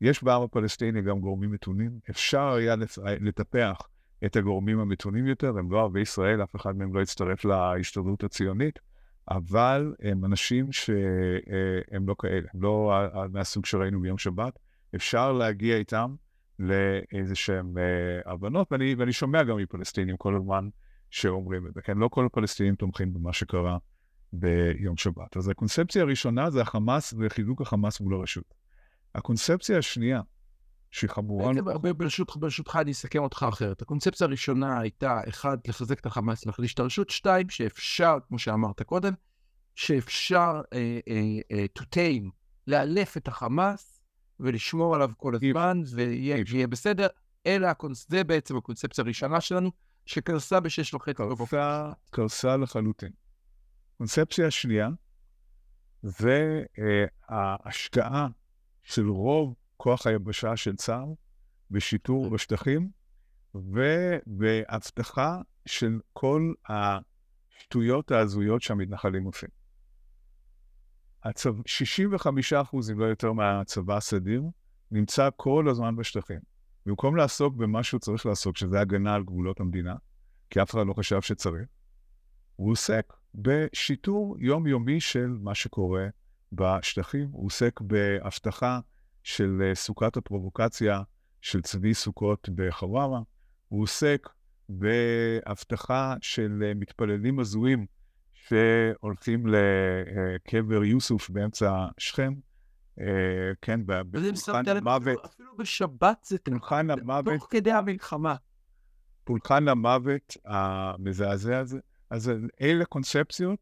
[0.00, 2.76] יש בעם הפלסטיני גם גורמים מתונים, אפשר היה
[3.20, 3.88] לטפח
[4.24, 8.78] את הגורמים המתונים יותר, הם לא ערביי ישראל, אף אחד מהם לא הצטרף להסתדרות הציונית,
[9.30, 14.58] אבל הם אנשים שהם לא כאלה, הם לא ה- ה- מהסוג שראינו ביום שבת.
[14.94, 16.14] אפשר להגיע איתם
[16.58, 20.68] לאיזה שהם אה, הבנות, ואני, ואני שומע גם מפלסטינים כל הזמן
[21.10, 21.98] שאומרים את זה, כן?
[21.98, 23.78] לא כל הפלסטינים תומכים במה שקרה
[24.32, 25.36] ביום שבת.
[25.36, 28.54] אז הקונספציה הראשונה זה החמאס וחיזוק החמאס מול הרשות.
[29.14, 30.20] הקונספציה השנייה,
[30.90, 31.52] שהיא חמורה...
[31.52, 33.82] בעצם, ב- ברשות- ברשותך, אני אסכם אותך אחרת.
[33.82, 39.12] הקונספציה הראשונה הייתה, אחד, לחזק את החמאס, להחליש את הרשות, שתיים, שאפשר, כמו שאמרת קודם,
[39.74, 42.30] שאפשר אה, אה, אה, to tame,
[42.66, 44.02] לאלף את החמאס
[44.40, 47.06] ולשמור עליו כל הזמן, ויהיה בסדר.
[47.46, 48.06] אלה הקונס...
[48.10, 49.70] זה בעצם הקונספציה הראשונה שלנו,
[50.06, 51.14] שקרסה בשש וחצי.
[51.14, 53.10] קרסה, קרסה לחלוטין.
[53.98, 54.88] קונספציה השנייה
[56.02, 58.28] זה אה, ההשקעה
[58.82, 61.14] של רוב כוח היבשה של צה"ל
[61.70, 62.90] בשיטור בשטחים
[63.54, 69.48] ובהבטחה של כל השטויות ההזויות שהמתנחלים עושים.
[71.24, 71.54] הצב...
[71.66, 74.42] 65 אחוז, אם לא יותר, מהצבא הסדיר
[74.90, 76.40] נמצא כל הזמן בשטחים.
[76.86, 79.94] במקום לעסוק במה שהוא צריך לעסוק, שזה הגנה על גבולות המדינה,
[80.50, 81.68] כי אף אחד לא חשב שצריך,
[82.56, 86.08] הוא עוסק בשיטור יומיומי של מה שקורה
[86.52, 88.80] בשטחים, הוא עוסק בהבטחה
[89.22, 91.02] של אה, סוכת הפרובוקציה
[91.40, 93.20] של צבי סוכות בחווארה,
[93.68, 94.28] הוא עוסק
[94.68, 97.86] בהבטחה של אה, מתפללים הזויים
[98.32, 102.34] שהולכים לקבר יוסוף באמצע שכם,
[103.00, 103.06] אה,
[103.62, 108.36] כן, בפולחן המוות, אפילו בשבת זה פולחן המוות תוך כדי המלחמה.
[109.24, 111.78] פולחן המוות המזעזע הזה.
[112.10, 113.58] אז אלה קונספציות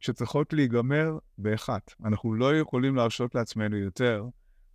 [0.00, 1.94] שצריכות להיגמר באחת.
[2.04, 4.24] אנחנו לא יכולים להרשות לעצמנו יותר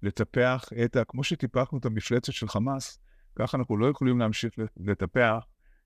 [0.02, 1.04] לטפח את ה...
[1.04, 3.00] כמו שטיפחנו את המפלצת של חמאס,
[3.36, 5.46] ככה אנחנו לא יכולים להמשיך לטפח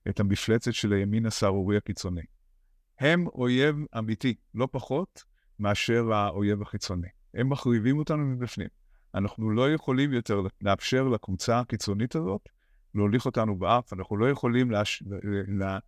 [0.10, 2.22] את המפלצת של הימין הסהרורי הקיצוני.
[3.00, 5.24] הם אויב אמיתי, לא פחות
[5.60, 7.08] מאשר האויב החיצוני.
[7.34, 8.68] הם מחריבים אותנו מבפנים.
[9.16, 12.50] אנחנו לא יכולים יותר לאפשר לקבוצה הקיצונית הזאת
[12.96, 15.04] להוליך אותנו באף, אנחנו לא יכולים להש...
[15.48, 15.80] לה...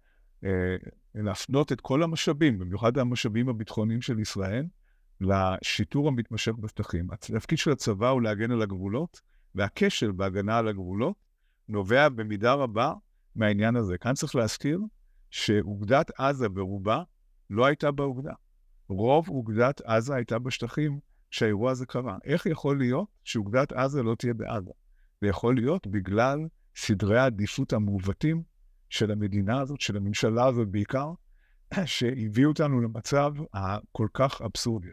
[0.43, 0.75] אה,
[1.15, 4.65] להפנות את כל המשאבים, במיוחד המשאבים הביטחוניים של ישראל,
[5.21, 7.07] לשיטור המתמשך בשטחים.
[7.11, 9.21] התפקיד של הצבא הוא להגן על הגבולות,
[9.55, 11.15] והכשל בהגנה על הגבולות
[11.67, 12.93] נובע במידה רבה
[13.35, 13.97] מהעניין הזה.
[13.97, 14.79] כאן צריך להזכיר
[15.31, 17.03] שאוגדת עזה ברובה
[17.49, 18.33] לא הייתה באוגדה.
[18.89, 20.99] רוב אוגדת עזה הייתה בשטחים
[21.31, 22.17] כשהאירוע הזה קרה.
[22.23, 24.71] איך יכול להיות שאוגדת עזה לא תהיה בעזה?
[25.21, 26.39] זה יכול להיות בגלל
[26.75, 28.43] סדרי העדיפות המעוותים
[28.89, 31.11] של המדינה הזאת, של הממשלה הזאת בעיקר,
[31.85, 34.87] שהביאו אותנו למצב הכל כך אבסורדי.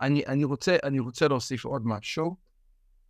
[0.00, 2.36] אני, אני, רוצה, אני רוצה להוסיף עוד משהו,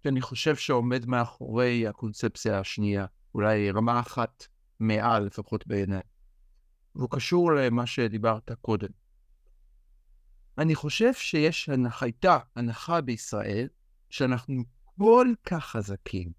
[0.03, 4.47] שאני חושב שעומד מאחורי הקונספציה השנייה, אולי רמה אחת
[4.81, 6.03] מעל לפחות בעיניי.
[6.95, 8.89] והוא קשור למה שדיברת קודם.
[10.59, 13.69] אני חושב שיש הנחה, הייתה הנחה בישראל,
[14.11, 14.63] שאנחנו
[14.99, 16.33] כל כך חזקים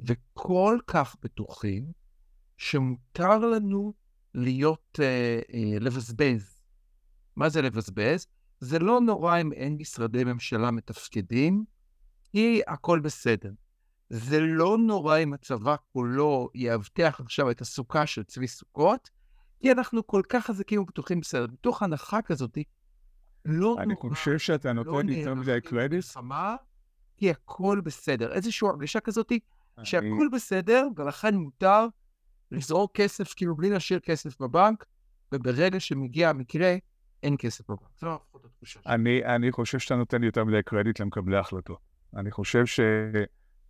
[0.00, 1.92] וכל כך בטוחים,
[2.56, 3.94] שמותר לנו
[4.34, 6.60] להיות, אה, אה, לבזבז.
[7.36, 8.26] מה זה לבזבז?
[8.60, 11.64] זה לא נורא אם אין משרדי ממשלה מתפקדים,
[12.32, 13.52] כי הכל בסדר.
[14.10, 19.10] זה לא נורא אם הצבא כולו יאבטח עכשיו את הסוכה של צבי סוכות,
[19.60, 21.46] כי אנחנו כל כך חזקים ובטוחים בסדר.
[21.52, 22.58] מתוך הנחה כזאת,
[23.44, 23.82] לא נורא.
[23.82, 25.92] אני חושב שאתה לא נותן יותר מדי קרדיט.
[26.16, 26.56] למלחמה,
[27.16, 28.32] כי הכל בסדר.
[28.32, 29.32] איזושהי הרגשה כזאת
[29.82, 31.86] שהכל בסדר, ולכן מותר
[32.50, 34.84] לזרוק כסף, כאילו בלי להשאיר כסף בבנק,
[35.32, 36.76] וברגע שמגיע המקרה,
[37.22, 37.88] אין כסף בבנק.
[38.00, 38.92] זו לפחות התחושה שלי.
[38.94, 41.78] אני, אני חושב שאתה נותן יותר מדי קרדיט למקבלי ההחלטות.
[42.16, 42.86] אני חושב שלא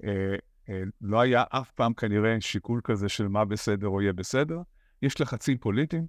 [0.05, 0.35] אה,
[0.69, 4.61] אה, לא היה אף פעם כנראה שיקול כזה של מה בסדר או יהיה בסדר.
[5.03, 6.07] יש לחצים פוליטיים,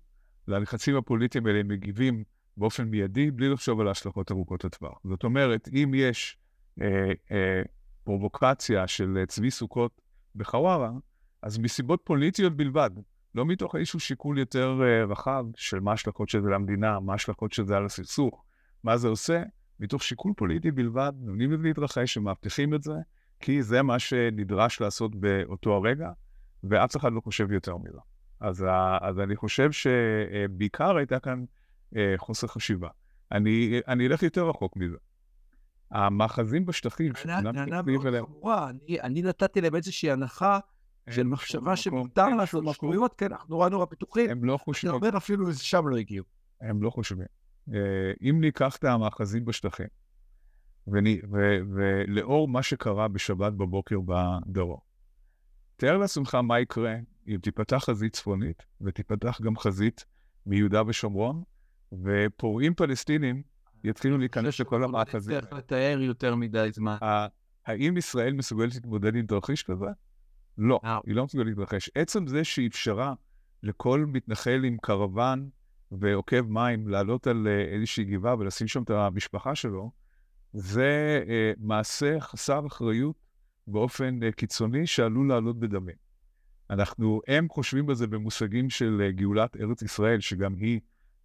[0.47, 2.23] ללחצים הפוליטיים האלה מגיבים
[2.57, 4.99] באופן מיידי, בלי לחשוב על ההשלכות ארוכות הטווח.
[5.03, 6.37] זאת אומרת, אם יש
[6.81, 7.61] אה, אה,
[8.03, 10.01] פרובוקציה של צבי סוכות
[10.35, 10.91] בחווארה,
[11.41, 12.89] אז מסיבות פוליטיות בלבד,
[13.35, 17.51] לא מתוך איזשהו שיקול יותר אה, רחב של מה ההשלכות של זה למדינה, מה ההשלכות
[17.53, 18.43] של זה על הסכסוך,
[18.83, 19.43] מה זה עושה,
[19.79, 22.93] מתוך שיקול פוליטי בלבד, נותנים לזה להתרחש, שמאבטחים את זה,
[23.39, 26.09] כי זה מה שנדרש לעשות באותו הרגע,
[26.63, 27.97] ואף אחד לא חושב יותר מזה.
[28.39, 28.65] אז,
[29.01, 31.43] אז אני חושב שבעיקר הייתה כאן
[31.95, 32.87] אה, חוסר חשיבה.
[33.31, 34.97] אני, אני אלך יותר רחוק מזה.
[35.91, 38.69] המאחזים בשטחים, שכולם טענה מאוד אליהם, חמורה.
[38.69, 40.59] אני- אני נתתי להם איזושהי הנחה
[41.09, 42.63] של מחשבה שמותר לעשות.
[42.73, 44.29] שטויות, כן, אנחנו נורא נורא בטוחים.
[44.29, 46.25] הם לא חושבים, אומר אפילו שם לא הגיעו.
[46.61, 47.27] הם לא חושבים.
[47.73, 49.87] אה, אם ניקח את המאחזים בשטחים,
[50.87, 54.79] ולאור מה שקרה בשבת בבוקר בדרום,
[55.75, 56.95] תאר לעצמך מה יקרה
[57.27, 60.05] אם תיפתח חזית צפונית, ותיפתח גם חזית
[60.45, 61.43] מיהודה ושומרון,
[62.03, 63.41] ופורעים פלסטינים
[63.83, 65.39] יתחילו להיכנס לכל המאחזים.
[65.39, 66.97] צריך לתאר יותר מדי זמן.
[67.65, 69.85] האם ישראל מסוגלת להתמודד עם תרחיש כזה?
[70.57, 70.99] לא, אה.
[71.05, 71.89] היא לא מסוגלת להתרחש.
[71.95, 73.13] עצם זה שאפשרה
[73.63, 75.49] לכל מתנחל עם קרוון
[75.91, 79.91] ועוקב מים לעלות על אה, איזושהי גבעה ולשים שם את המשפחה שלו,
[80.53, 83.15] זה אה, מעשה חסר אחריות
[83.67, 85.95] באופן אה, קיצוני שעלול לעלות בדמים.
[86.69, 90.79] אנחנו, הם חושבים בזה במושגים של אה, גאולת ארץ ישראל, שגם היא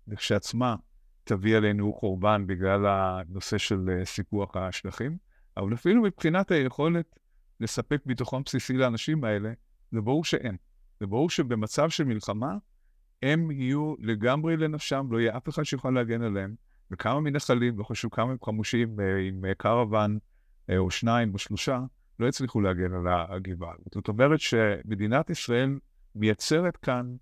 [0.08, 0.76] לכשעצמה
[1.24, 5.16] תביא עלינו חורבן בגלל הנושא של אה, סיפוח השטחים,
[5.56, 7.18] אבל אפילו מבחינת היכולת
[7.62, 9.52] לספק ביטחון בסיסי לאנשים האלה,
[9.92, 10.56] זה ברור שאין.
[11.00, 12.56] זה ברור שבמצב של מלחמה,
[13.22, 16.54] הם יהיו לגמרי לנפשם, לא יהיה אף אחד שיוכל להגן עליהם,
[16.90, 20.18] וכמה מנחלים, לא חשוב כמה הם חמושים אה, עם אה, קרוון
[20.70, 21.80] אה, או שניים או שלושה,
[22.18, 23.74] לא הצליחו להגן על הגבעה.
[23.94, 25.78] זאת אומרת שמדינת ישראל
[26.14, 27.16] מייצרת כאן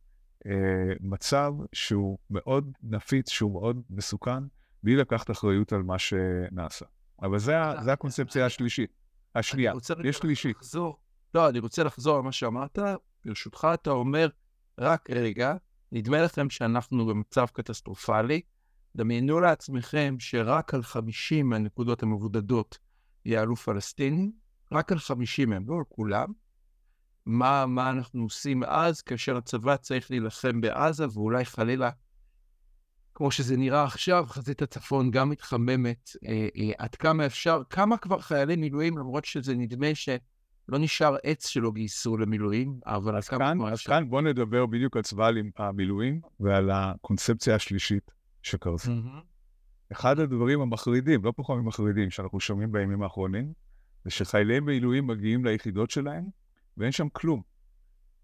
[0.46, 0.52] אה,
[1.00, 4.42] מצב שהוא מאוד נפיץ, שהוא מאוד מסוכן,
[4.82, 6.86] בלי לקחת אחריות על מה שנעשה.
[7.22, 8.99] אבל זה, זה הקונספציה השלישית.
[9.34, 9.72] השנייה,
[10.04, 10.56] יש שלישית.
[11.34, 12.78] לא, אני רוצה לחזור על מה שאמרת.
[13.24, 14.28] ברשותך, אתה אומר,
[14.78, 15.54] רק רגע,
[15.92, 18.40] נדמה לכם שאנחנו במצב קטסטרופלי.
[18.96, 22.78] דמיינו לעצמכם שרק על 50 מהנקודות המבודדות
[23.24, 24.32] יעלו פלסטינים,
[24.72, 26.32] רק על 50 מהם, לא על כולם.
[27.26, 31.90] מה, מה אנחנו עושים אז, כאשר הצבא צריך להילחם בעזה, ואולי חלילה,
[33.20, 38.20] כמו שזה נראה עכשיו, חזית הצפון גם מתחממת אה, אה, עד כמה אפשר, כמה כבר
[38.20, 43.58] חיילי מילואים, למרות שזה נדמה שלא נשאר עץ שלא גייסו למילואים, אבל אז כמה כאן,
[43.58, 43.90] כבר אפשר.
[43.90, 48.10] כאן בואו נדבר בדיוק על צבא המילואים ועל הקונספציה השלישית
[48.42, 48.90] שקרסה.
[48.90, 49.20] מהמם.
[49.92, 53.52] אחד הדברים המחרידים, לא פחות ממחרידים, שאנחנו שומעים בימים האחרונים,
[54.04, 56.24] זה שחיילי מילואים מגיעים ליחידות שלהם,
[56.76, 57.42] ואין שם כלום.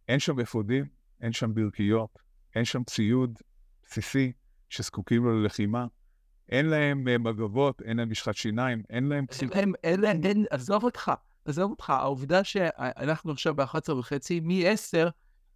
[0.09, 0.85] אין שם אפודים,
[1.21, 2.19] אין שם ברכיות,
[2.55, 3.39] אין שם ציוד
[3.83, 4.33] בסיסי
[4.71, 5.87] שזקוקים לו ללחימה,
[6.49, 9.25] אין להם אה, מגבות, אין להם משחת שיניים, אין להם.
[9.53, 11.13] הם, אלה, אין, עזוב אותך,
[11.45, 15.11] עזוב אותך, העובדה שאנחנו עכשיו ב-11 וחצי, מ-10,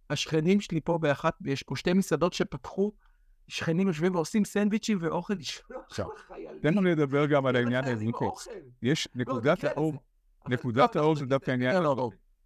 [0.09, 2.91] השכנים שלי פה באחת, יש פה שתי מסעדות שפתחו,
[3.47, 6.59] שכנים יושבים ועושים סנדוויצ'ים ואוכל לשלוח לחיילים.
[6.61, 7.83] תן לנו לדבר גם על העניין.
[8.13, 8.49] אוכל.
[8.81, 9.93] יש לא, נקודת האור,
[10.47, 11.83] נקודת לא, האור לא, זה דווקא העניין.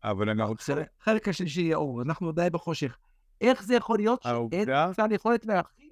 [0.03, 0.73] אבל אני רוצה...
[0.73, 2.97] בסדר, חלק השלישי יהיה אור, אנחנו די בחושך.
[3.41, 5.84] איך זה יכול להיות שאין בכלל יכולת להכין?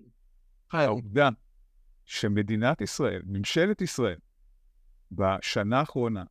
[0.74, 1.30] העובדה
[2.06, 4.18] שמדינת ישראל, ממשלת ישראל,
[5.12, 6.24] בשנה האחרונה,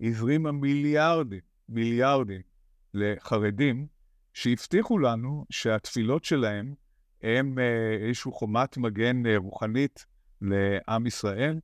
[0.00, 2.40] הזרימה מיליארדים, מיליארדים
[2.94, 3.86] לחרדים,
[4.32, 6.74] שהבטיחו לנו שהתפילות שלהם
[7.22, 10.06] הם אה, איזושהי חומת מגן אה, רוחנית
[10.42, 11.58] לעם ישראל.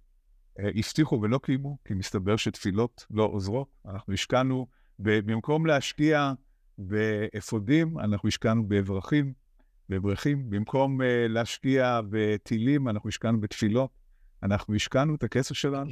[0.59, 3.69] אה, הבטיחו ולא קיימו, כי מסתבר שתפילות לא עוזרות.
[3.87, 4.67] אנחנו השקענו,
[4.99, 6.33] במקום להשקיע
[6.79, 9.33] באפודים, אנחנו השקענו באברכים,
[9.89, 10.51] באברכים.
[10.51, 13.91] במקום uh, להשקיע בטילים, אנחנו השקענו בתפילות.
[14.43, 15.91] אנחנו השקענו את הכסף שלנו,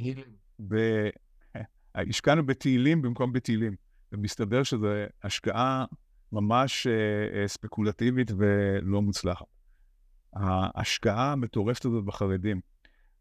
[0.67, 0.75] ב...
[1.95, 3.75] השקענו בתהילים במקום בטילים.
[4.13, 4.87] ומסתבר שזו
[5.23, 5.85] השקעה
[6.31, 9.45] ממש uh, uh, ספקולטיבית ולא מוצלחת.
[10.33, 12.61] ההשקעה המטורפת הזאת בחרדים,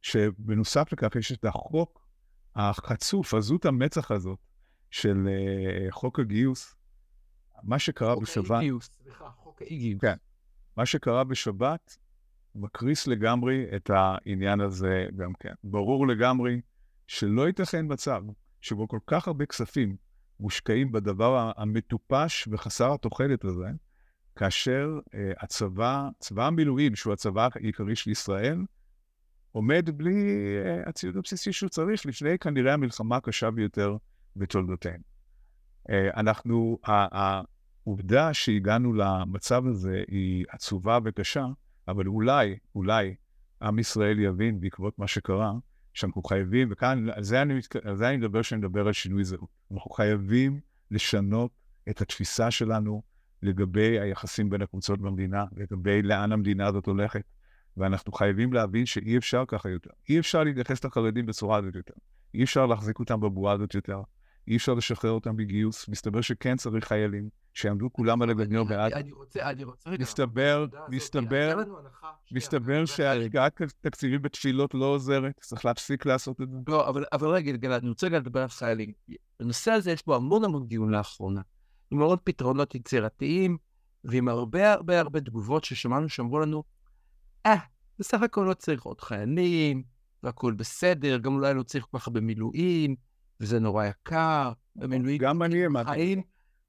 [0.02, 2.06] שבנוסף לכך יש את החוק
[2.56, 4.38] החצוף, עזות המצח הזאת,
[4.90, 6.74] של uh, חוק הגיוס,
[7.62, 10.00] מה שקרה חוק בשבת, האי-גיוס, סליחה, חוק האי-גיוס.
[10.00, 10.16] כן.
[10.76, 11.96] מה שקרה בשבת
[12.54, 15.54] מקריס לגמרי את העניין הזה גם כן.
[15.64, 16.61] ברור לגמרי
[17.06, 18.22] שלא ייתכן מצב
[18.61, 19.96] שבו כל כך הרבה כספים
[20.40, 23.66] מושקעים בדבר המטופש וחסר התוחלת הזה,
[24.37, 28.58] כאשר אה, הצבא, צבא המילואים, שהוא הצבא העיקרי של ישראל,
[29.52, 33.96] עומד בלי אה, הציוד הבסיסי שהוא צריך לפני כנראה המלחמה הקשה ביותר
[34.37, 35.02] בתולדותינו.
[35.90, 37.42] אה, אנחנו, ה- ה-
[37.87, 41.47] העובדה שהגענו למצב הזה היא עצובה וקשה,
[41.88, 43.14] אבל אולי, אולי,
[43.62, 45.53] עם ישראל יבין בעקבות מה שקרה,
[45.95, 49.25] שאנחנו חייבים, וכאן, על זה אני, מתק- על זה אני מדבר כשאני מדבר על שינוי
[49.25, 49.49] זהות.
[49.73, 51.51] אנחנו חייבים לשנות
[51.88, 53.03] את התפיסה שלנו
[53.42, 57.23] לגבי היחסים בין הקבוצות במדינה, לגבי לאן המדינה הזאת הולכת,
[57.77, 59.90] ואנחנו חייבים להבין שאי אפשר ככה יותר.
[60.09, 61.95] אי אפשר להתייחס לחרדים בצורה הזאת יותר.
[62.35, 64.01] אי אפשר להחזיק אותם בבועה הזאת יותר.
[64.48, 65.88] אי אפשר לשחרר אותם בגיוס.
[65.88, 68.92] מסתבר שכן צריך חיילים, שיעמדו כולם על הגדר בעד.
[68.92, 70.02] אני רוצה, אני רוצה רגע...
[70.02, 71.62] מסתבר, מסתבר,
[72.33, 76.59] מסתבר שהשקעת תקציבים בתפילות לא עוזרת, צריך להפסיק לעשות את זה.
[76.68, 78.92] לא, אבל, אבל רגע, גלעד, אני רוצה לדבר על חיילים.
[79.40, 81.40] בנושא הזה יש בו המון המון דיון לאחרונה,
[81.90, 83.59] עם המון פתרונות יצירתיים,
[84.05, 86.62] ועם הרבה הרבה הרבה תגובות ששמענו שאמרו לנו,
[87.46, 87.57] אה,
[87.98, 89.83] בסך הכל לא צריך עוד חיילים,
[90.22, 92.96] והכול בסדר, גם אולי לא צריך כל כך הרבה מילואים,
[93.42, 95.90] וזה נורא יקר, ומילואים גם אני האמנתי.
[95.90, 96.22] חיים,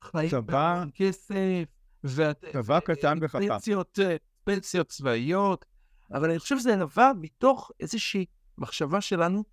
[0.04, 1.64] חיים צבא- כסף,
[2.04, 3.48] ואת- צבא קטן ו- וחכם.
[3.48, 5.66] פנסיות, אה, פנסיות צבאיות,
[6.14, 8.26] אבל אני חושב שזה נבע מתוך איזושהי
[8.58, 9.44] מחשבה שלנו,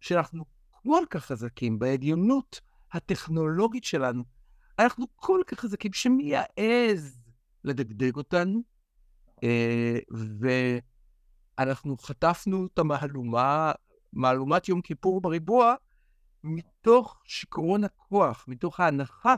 [0.00, 0.44] שאנחנו
[0.82, 2.60] כל כך חזקים בעליונות
[2.92, 4.22] הטכנולוגית שלנו.
[4.78, 7.18] אנחנו כל כך חזקים, שמי יעז
[7.64, 8.62] לדגדג אותנו,
[9.44, 9.98] אה,
[11.58, 13.72] ואנחנו חטפנו את המהלומה,
[14.12, 15.74] מהלומת יום כיפור בריבוע,
[16.44, 19.34] מתוך שיכרון הכוח, מתוך ההנחה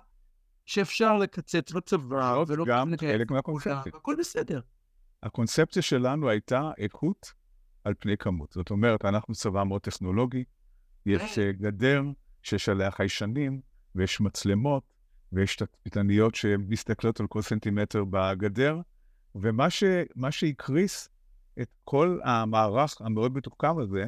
[0.65, 3.93] שאפשר לקצץ בצבא, ולא גם חלק מהקונספציה.
[3.95, 4.61] הכל בסדר.
[5.23, 7.33] הקונספציה שלנו הייתה איכות
[7.85, 8.53] על פני כמות.
[8.53, 10.45] זאת אומרת, אנחנו צבא מאוד טכנולוגי,
[11.07, 12.03] יש אה, גדר
[12.43, 13.61] שיש עליה חיישנים,
[13.95, 14.83] ויש מצלמות,
[15.33, 18.81] ויש תצפיתניות שמסתכלות על כל סנטימטר בגדר,
[19.35, 19.85] ומה ש,
[20.31, 21.09] שהקריס
[21.61, 24.05] את כל המערך המאוד מתוחכם הזה,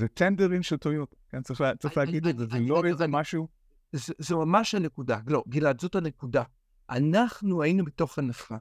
[0.00, 1.16] זה טנדרים של טויוטה.
[1.28, 3.48] כן, צריך, צריך אני- להגיד את זה, זה אני- לא איזה משהו...
[3.92, 5.18] זה, זה ממש הנקודה.
[5.26, 6.42] לא, גלעד, זאת הנקודה.
[6.90, 8.56] אנחנו היינו בתוך הנחה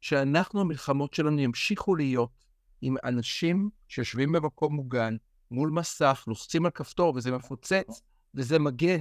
[0.00, 2.44] שאנחנו, המלחמות שלנו ימשיכו להיות
[2.80, 5.16] עם אנשים שיושבים במקום מוגן,
[5.50, 8.02] מול מסך, לוחצים על כפתור וזה מפוצץ,
[8.34, 8.96] וזה מגה.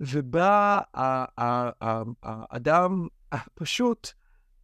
[0.00, 0.80] ובא
[2.22, 4.08] האדם הפשוט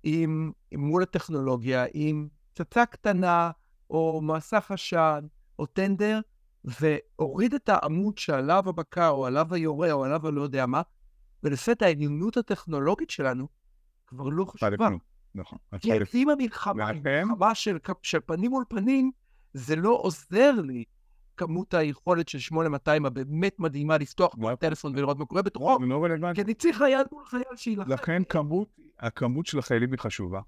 [0.02, 3.50] עם מול הטכנולוגיה, עם פצצה קטנה,
[3.90, 5.26] או מסך עשן,
[5.58, 6.20] או טנדר,
[6.64, 10.82] והוריד את העמוד שעליו הבקר, או עליו היורה, או עליו הלא יודע מה,
[11.42, 13.48] ולפתע העליונות הטכנולוגית שלנו
[14.06, 14.88] כבר לא חשובה.
[15.34, 15.58] נכון.
[15.80, 15.92] כי.
[16.14, 19.10] אם המלחמה, של, של פנים מול פנים,
[19.52, 20.84] זה לא עוזר לי
[21.36, 24.34] כמות היכולת של 8200 הבאמת מדהימה לפתוח.
[24.58, 25.78] טלפון ולראות מה קורה בתוכו.
[26.34, 27.90] כי אני צריך חייל מול חייל שיילחם.
[27.90, 30.40] לכן כמות, הכמות של החיילים היא חשובה,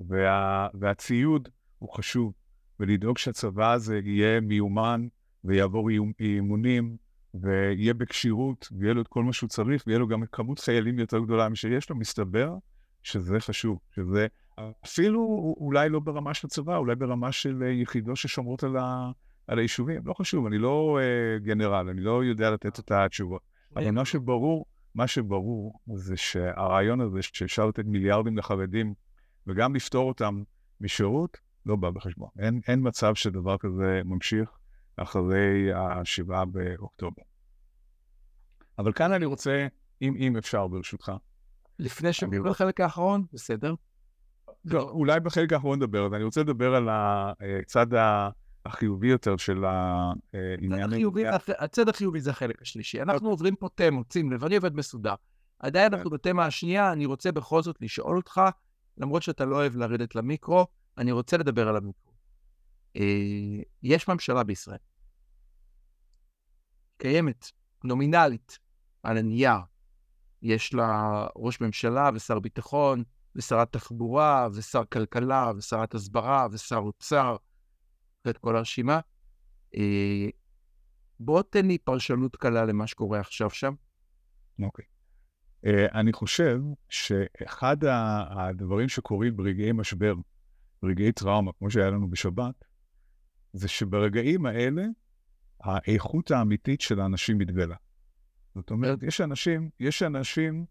[0.00, 1.48] וה, והציוד
[1.78, 2.32] הוא חשוב,
[2.82, 5.06] ולדאוג שהצבא הזה יהיה מיומן
[5.44, 5.88] ויעבור
[6.20, 6.96] אימונים,
[7.34, 11.18] ויהיה בכשירות, ויהיה לו את כל מה שהוא צריך, ויהיה לו גם כמות חיילים יותר
[11.18, 12.54] גדולה משיש לו, מסתבר
[13.02, 14.26] שזה חשוב, שזה
[14.84, 19.10] אפילו אולי לא ברמה של צבא, אולי ברמה של אה, יחידות ששומרות על, ה,
[19.46, 20.02] על היישובים.
[20.04, 23.42] לא חשוב, אני לא uh, גנרל, אני לא יודע לתת את התשובות.
[23.76, 28.94] אבל מה שברור, מה שברור זה שהרעיון הזה שאפשר לתת מיליארדים לחרדים
[29.46, 30.42] וגם לפטור אותם
[30.80, 32.28] משירות, לא בא בחשבון.
[32.38, 34.50] אין, אין מצב שדבר כזה ממשיך
[34.96, 37.22] אחרי השבעה באוקטובר.
[38.78, 39.66] אבל כאן אני רוצה,
[40.02, 41.12] אם, אם אפשר ברשותך,
[41.78, 43.74] לפני שעוברים לחלק האחרון, בסדר?
[44.64, 48.28] לא, אולי בחלק האחרון נדבר, אז אני רוצה לדבר על הצד ה-
[48.66, 50.72] החיובי יותר של העניין.
[50.82, 51.24] הצד החיובי-
[51.58, 53.02] הצד החיובי זה החלק השלישי.
[53.02, 55.14] אנחנו עוברים פה תמות, שים לב, אני עובד מסודר.
[55.58, 58.40] עדיין אנחנו בתמה השנייה, אני רוצה בכל זאת לשאול אותך,
[58.98, 60.66] למרות שאתה לא אוהב לרדת למיקרו,
[60.98, 62.12] אני רוצה לדבר על המיקרו.
[62.96, 64.78] אה, יש ממשלה בישראל.
[66.96, 67.50] קיימת,
[67.84, 68.58] נומינלית,
[69.02, 69.58] על הנייר.
[70.42, 73.02] יש לה ראש ממשלה ושר ביטחון,
[73.36, 77.36] ושרת תחבורה, ושר כלכלה, ושרת הסברה, ושר אוצר,
[78.24, 79.00] ואת כל הרשימה.
[79.76, 80.28] אה,
[81.20, 83.74] בוא תן לי פרשנות קלה למה שקורה עכשיו שם.
[84.62, 84.84] אוקיי.
[85.66, 87.76] Uh, אני חושב שאחד
[88.30, 90.14] הדברים שקורים ברגעי משבר,
[90.82, 92.64] ברגעי טראומה, כמו שהיה לנו בשבת,
[93.52, 94.84] זה שברגעים האלה
[95.60, 97.76] האיכות האמיתית של האנשים מתגלה.
[98.54, 100.64] זאת אומרת, יש אנשים, יש אנשים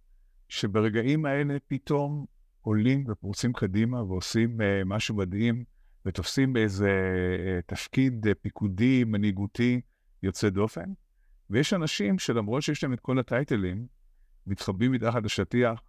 [0.49, 2.25] שברגעים האלה פתאום
[2.61, 5.63] עולים ופורצים קדימה ועושים uh, משהו מדהים,
[6.05, 9.81] ותופסים באיזה uh, תפקיד uh, פיקודי, מנהיגותי,
[10.23, 10.93] יוצא דופן,
[11.49, 13.87] ויש אנשים שלמרות שיש להם את כל הטייטלים,
[14.47, 15.81] מתחבאים מתחת לשטיח,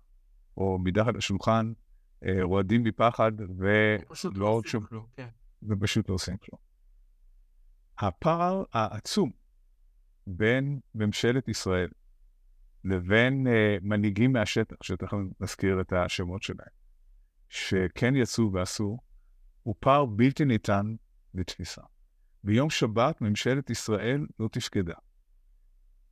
[0.57, 1.73] או מתחת לשולחן,
[2.43, 3.33] רועדים מפחד,
[4.09, 5.29] פשוט ולא עושים שום, כלום, כן.
[5.63, 6.61] ופשוט לא עושים כלום.
[7.99, 9.31] הפער העצום
[10.27, 11.89] בין ממשלת ישראל
[12.85, 16.69] לבין אה, מנהיגים מהשטח, שתכף נזכיר את השמות שלהם,
[17.49, 18.99] שכן יצאו ועשו,
[19.63, 20.95] הוא פער בלתי ניתן
[21.35, 21.83] לתפיסה.
[22.45, 24.95] ביום שבת ממשלת ישראל לא תפקדה.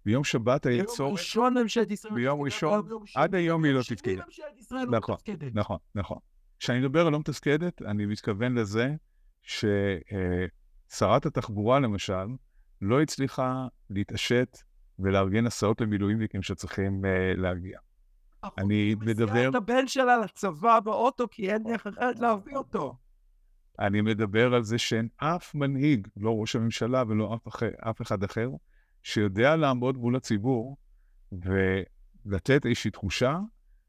[0.05, 1.13] ביום שבת היה ביום צורך...
[1.13, 2.15] ראשון ממשלת ישראל...
[2.15, 4.23] ביום ראשון, ביום עד היום היא לא תפקדה.
[4.71, 5.17] לא נכון.
[5.55, 6.19] נכון, נכון.
[6.59, 8.95] כשאני מדבר על לא מתפקדת, אני מתכוון לזה
[9.43, 12.27] ששרת התחבורה, למשל,
[12.83, 14.59] לא הצליחה להתעשת
[14.99, 17.79] ולארגן הסעות למילואימניקים שצריכים אה, להגיע.
[18.59, 22.97] אני מדבר- מסיעה את הבן שלה לצבא באוטו, כי אין דרך אחרת להביא אותו.
[23.79, 28.23] אני מדבר על זה שאין אף מנהיג, לא ראש הממשלה ולא אף, אחר, אף אחד
[28.25, 28.49] אחר,
[29.03, 30.77] שיודע לעמוד מול הציבור
[31.33, 33.39] ולתת איזושהי תחושה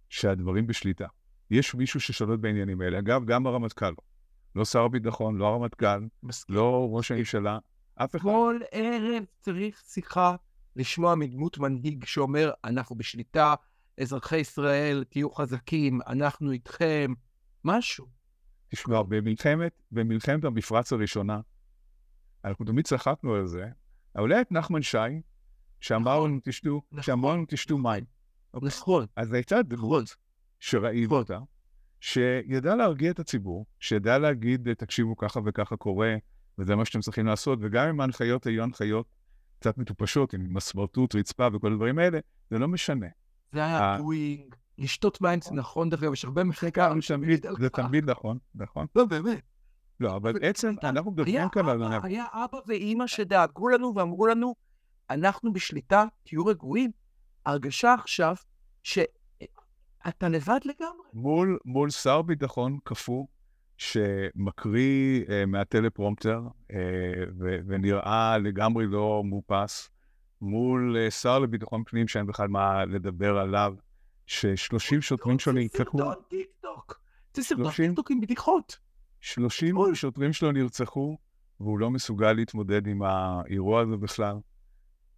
[0.09, 1.07] שהדברים בשליטה.
[1.51, 2.99] יש מישהו ששולט בעניינים האלה.
[2.99, 3.93] אגב, גם הרמטכ"ל.
[4.55, 6.07] לא שר הביטחון, לא הרמטכ"ל,
[6.49, 7.59] לא ראש הממשלה,
[7.95, 8.23] אף אחד.
[8.23, 10.35] כל ערב צריך שיחה
[10.75, 13.53] לשמוע מדמות מנהיג שאומר, אנחנו בשליטה,
[14.01, 17.13] אזרחי ישראל, תהיו חזקים, אנחנו איתכם,
[17.65, 18.07] משהו.
[18.69, 21.39] תשמע, במלחמת, במלחמת המפרץ הראשונה,
[22.45, 23.65] אנחנו תמיד צחקנו על זה,
[24.15, 24.97] היה את נחמן שי,
[25.79, 26.31] שאמר נכון.
[26.31, 27.03] לנו, תשתו, נכון.
[27.03, 28.03] שאמר לנו, תשתו מים.
[28.53, 30.15] נכון, אז הייתה דמות
[30.59, 31.17] שראינו נכון.
[31.17, 31.39] אותה,
[31.99, 36.15] שידע להרגיע את הציבור, שידע להגיד, תקשיבו, ככה וככה קורה,
[36.57, 39.05] וזה מה שאתם צריכים לעשות, וגם אם ההנחיות היו הנחיות
[39.59, 43.07] קצת מטופשות, עם מסמרטוט, רצפה וכל הדברים האלה, זה לא משנה.
[43.53, 43.97] זה היה.
[43.97, 46.93] בואינג, לשתות מים זה נכון, דרך אגב, יש הרבה מחקר
[47.59, 48.85] זה תמיד נכון, נכון.
[48.95, 49.41] לא, באמת.
[50.01, 51.83] לא, אבל עצם, אנחנו מדברים כאן על...
[52.03, 54.55] היה אבא ואימא שדאגו לנו ואמרו לנו,
[55.09, 56.91] אנחנו בשליטה, תהיו רגועים.
[57.45, 58.35] הרגשה עכשיו
[58.83, 61.07] שאתה לבד לגמרי.
[61.13, 63.25] מול, מול שר ביטחון קפוא,
[63.77, 66.41] שמקריא אה, מהטלפרומפטר,
[66.71, 66.77] אה,
[67.39, 69.89] ו- ונראה לגמרי לא מאופס,
[70.41, 73.75] מול אה, שר לביטחון פנים שאין בכלל מה לדבר עליו,
[74.25, 77.01] ש-30 שוטרים שלו זה נרצחו, סרטון טיק טוק.
[77.33, 77.87] זה סרטון שלושים?
[77.91, 78.79] טיק טוק עם בדיחות.
[79.21, 79.95] 30 אוי.
[79.95, 81.17] שוטרים שלו נרצחו,
[81.59, 84.35] והוא לא מסוגל להתמודד עם האירוע הזה בכלל.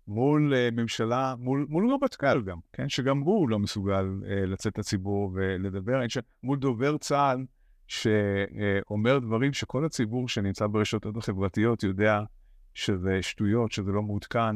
[0.08, 2.90] מול אה, ממשלה, מול, מול רמטכ"ל גם, כן?
[2.90, 6.08] שגם הוא לא מסוגל אה, לצאת לציבור ולדבר.
[6.08, 6.18] ש...
[6.44, 7.46] מול דובר צה"ל,
[7.88, 12.24] שאומר דברים שכל הציבור שנמצא ברשתות החברתיות יודע
[12.74, 14.56] שזה שטויות, שזה לא מעודכן,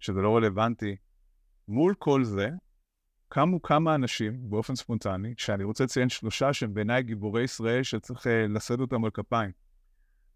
[0.00, 0.96] שזה לא רלוונטי.
[1.68, 2.50] מול כל זה,
[3.28, 8.30] קמו כמה אנשים באופן ספונטני, שאני רוצה לציין שלושה שהם בעיניי גיבורי ישראל שצריך uh,
[8.48, 9.50] לשאת אותם על כפיים.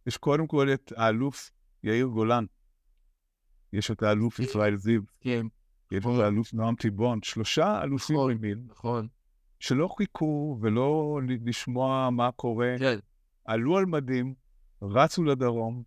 [0.06, 1.50] יש קודם כל את האלוף
[1.84, 2.44] יאיר גולן,
[3.72, 5.46] יש את האלוף ישראל זיו, כן,
[5.90, 8.30] יש את האלוף נועם טיבון, שלושה אלופים נכון.
[8.30, 9.08] רימים, נכון.
[9.60, 12.98] שלא חיכו ולא לשמוע מה קורה, כן.
[13.44, 14.34] עלו על מדים,
[14.82, 15.82] רצו לדרום,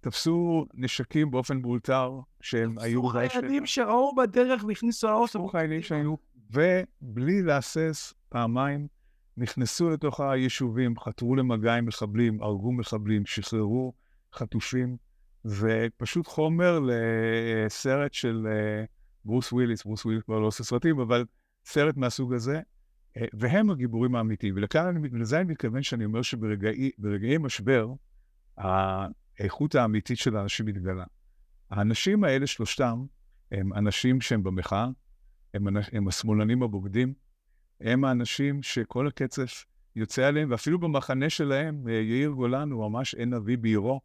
[0.00, 5.48] תפסו נשקים באופן מאולתר, שהם היו חיילים שראו בדרך והכניסו לאוטו.
[5.48, 6.14] חיילים שהיו,
[6.50, 8.86] ובלי להסס פעמיים,
[9.36, 13.92] נכנסו לתוך היישובים, חתרו למגע עם מחבלים, הרגו מחבלים, שחררו
[14.34, 14.96] חטופים,
[15.44, 18.84] זה פשוט חומר לסרט של אה,
[19.24, 21.24] ברוס וויליס, ברוס וויליס כבר לא עושה סרטים, אבל
[21.64, 22.60] סרט מהסוג הזה,
[23.16, 24.54] אה, והם הגיבורים האמיתיים.
[25.12, 27.92] ולזה אני מתכוון שאני אומר שברגעי ברגעי משבר,
[28.56, 31.04] האיכות האמיתית של האנשים מתגלה.
[31.70, 33.04] האנשים האלה, שלושתם,
[33.52, 34.88] הם אנשים שהם במחאה,
[35.54, 37.14] הם, הם השמאלנים הבוגדים,
[37.80, 39.64] הם האנשים שכל הקצף
[39.96, 44.00] יוצא עליהם, ואפילו במחנה שלהם, אה, יאיר גולן הוא ממש אין אבי בעירו,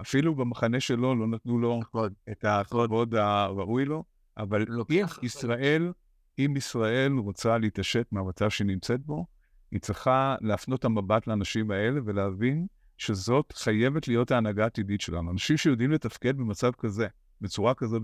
[0.00, 2.12] אפילו במחנה שלו לא נתנו לו נכון.
[2.30, 4.04] את הכבוד הראוי לו,
[4.36, 5.24] אבל לוקח אם אחריות.
[5.24, 5.92] ישראל,
[6.38, 9.26] אם ישראל רוצה להתעשת מהמצב שהיא נמצאת בו,
[9.70, 12.66] היא צריכה להפנות את המבט לאנשים האלה ולהבין
[12.98, 15.30] שזאת חייבת להיות ההנהגה העתידית שלנו.
[15.30, 17.06] אנשים שיודעים לתפקד במצב כזה,
[17.40, 18.02] בצורה כזאת,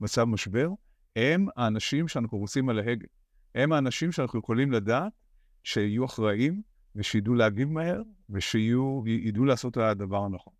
[0.00, 0.70] במצב משבר,
[1.18, 3.06] הם האנשים שאנחנו רוצים על ההגה.
[3.54, 5.12] הם האנשים שאנחנו יכולים לדעת
[5.64, 6.62] שיהיו אחראים
[6.96, 10.52] ושידעו להגיב מהר ושידעו לעשות את הדבר הנכון.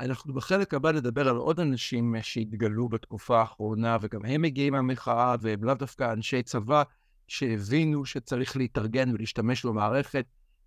[0.00, 5.64] אנחנו בחלק הבא נדבר על עוד אנשים שהתגלו בתקופה האחרונה, וגם הם מגיעים מהמחאה, והם
[5.64, 6.82] לאו דווקא אנשי צבא
[7.28, 10.26] שהבינו שצריך להתארגן ולהשתמש במערכת,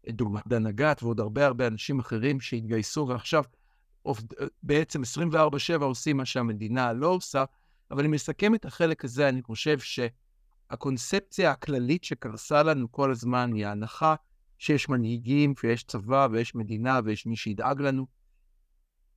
[0.09, 3.43] דוגמת דן אגת ועוד הרבה הרבה אנשים אחרים שהתגייסו, ועכשיו
[4.63, 7.43] בעצם 24/7 עושים מה שהמדינה לא עושה,
[7.91, 13.65] אבל אני מסכם את החלק הזה, אני חושב שהקונספציה הכללית שקרסה לנו כל הזמן היא
[13.65, 14.15] ההנחה
[14.57, 18.07] שיש מנהיגים ויש צבא ויש מדינה ויש מי שידאג לנו.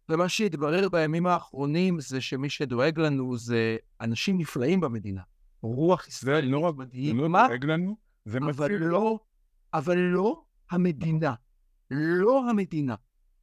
[0.09, 5.22] ומה שהתברר בימים האחרונים זה שמי שדואג לנו זה אנשים נפלאים במדינה.
[5.62, 7.47] רוח זה ישראלית לא רק, זה מדהים, לא מה?
[7.49, 8.72] דואג לנו, זה אבל.
[8.72, 9.18] לא,
[9.75, 11.35] אבל לא המדינה.
[11.91, 12.95] לא המדינה.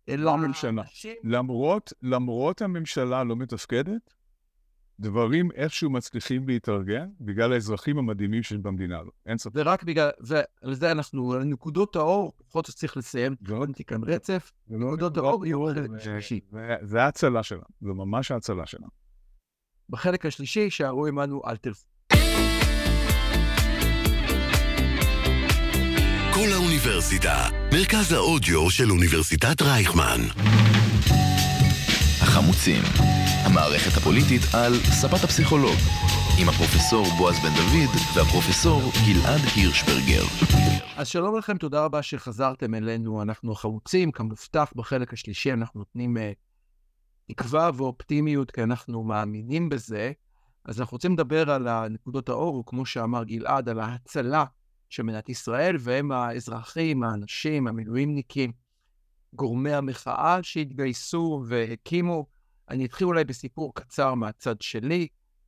[0.10, 0.82] אלא לא הממשלה.
[0.82, 4.14] האנשים- למרות, למרות הממשלה לא מתפקדת,
[5.02, 9.14] דברים איכשהו מצליחים להתארגן בגלל האזרחים המדהימים שיש במדינה הזאת.
[9.26, 9.54] אין ספק.
[9.54, 13.36] זה רק בגלל, ועל אנחנו, על נקודות האור, בכל זאת צריך לסיים,
[13.68, 16.40] נתתי כאן רצף, זה לא נקודות נקודות האור יהיו אור, בחלק זה- השלישי.
[16.52, 18.88] זה- זה ההצלה שלה, זה ממש ההצלה שלה.
[19.90, 21.86] בחלק השלישי, שערו עמנו אל תלכו.
[26.34, 27.36] כל האוניברסיטה,
[27.74, 30.22] מרכז האודיו של אוניברסיטת רייכמן.
[32.42, 32.84] החמוצים,
[33.46, 35.78] המערכת הפוליטית על ספת הפסיכולוג,
[36.42, 40.24] עם הפרופסור בועז בן דוד והפרופסור גלעד הירשברגר.
[40.98, 43.22] אז שלום לכם, תודה רבה שחזרתם אלינו.
[43.22, 50.12] אנחנו החמוצים, כמובטח בחלק השלישי, אנחנו נותנים uh, תקווה ואופטימיות, כי אנחנו מאמינים בזה.
[50.66, 54.46] אז אנחנו רוצים לדבר על הנקודות האור, וכמו שאמר גלעד, על ההצלה
[54.90, 58.52] של מדינת ישראל, והם האזרחים, האנשים, המילואימניקים,
[59.34, 62.31] גורמי המחאה שהתגייסו והקימו.
[62.72, 65.08] אני אתחיל אולי בסיפור קצר מהצד שלי.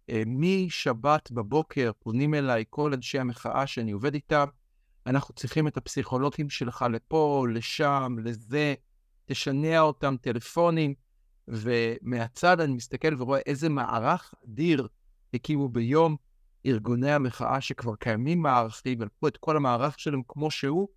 [0.10, 4.46] אה, משבת בבוקר פונים אליי כל אנשי המחאה שאני עובד איתם,
[5.08, 8.74] אנחנו צריכים את הפסיכולוגים שלך לפה, לשם, לזה,
[9.26, 10.94] תשנע אותם טלפונים,
[11.48, 14.88] ומהצד אני מסתכל ורואה איזה מערך אדיר
[15.34, 16.16] הקימו ביום
[16.66, 20.88] ארגוני המחאה שכבר קיימים מערכים, ולקחו את כל המערך שלהם כמו שהוא,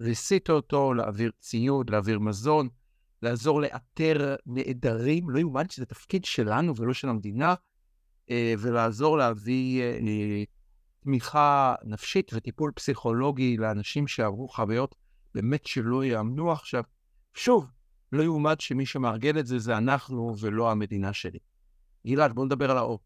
[0.00, 2.68] להסיט אותו, להעביר ציוד, להעביר מזון,
[3.22, 7.54] לעזור לאתר נעדרים, לא יאומן שזה תפקיד שלנו ולא של המדינה,
[8.30, 10.44] אה, ולעזור להביא אה, אה,
[11.00, 14.94] תמיכה נפשית וטיפול פסיכולוגי לאנשים שעברו חוויות
[15.34, 16.82] באמת שלא יאמנו עכשיו.
[17.34, 17.66] שוב,
[18.12, 21.38] לא יאומן שמי שמארגן את זה זה אנחנו ולא המדינה שלי.
[22.06, 22.98] גלעד, בוא נדבר על האור.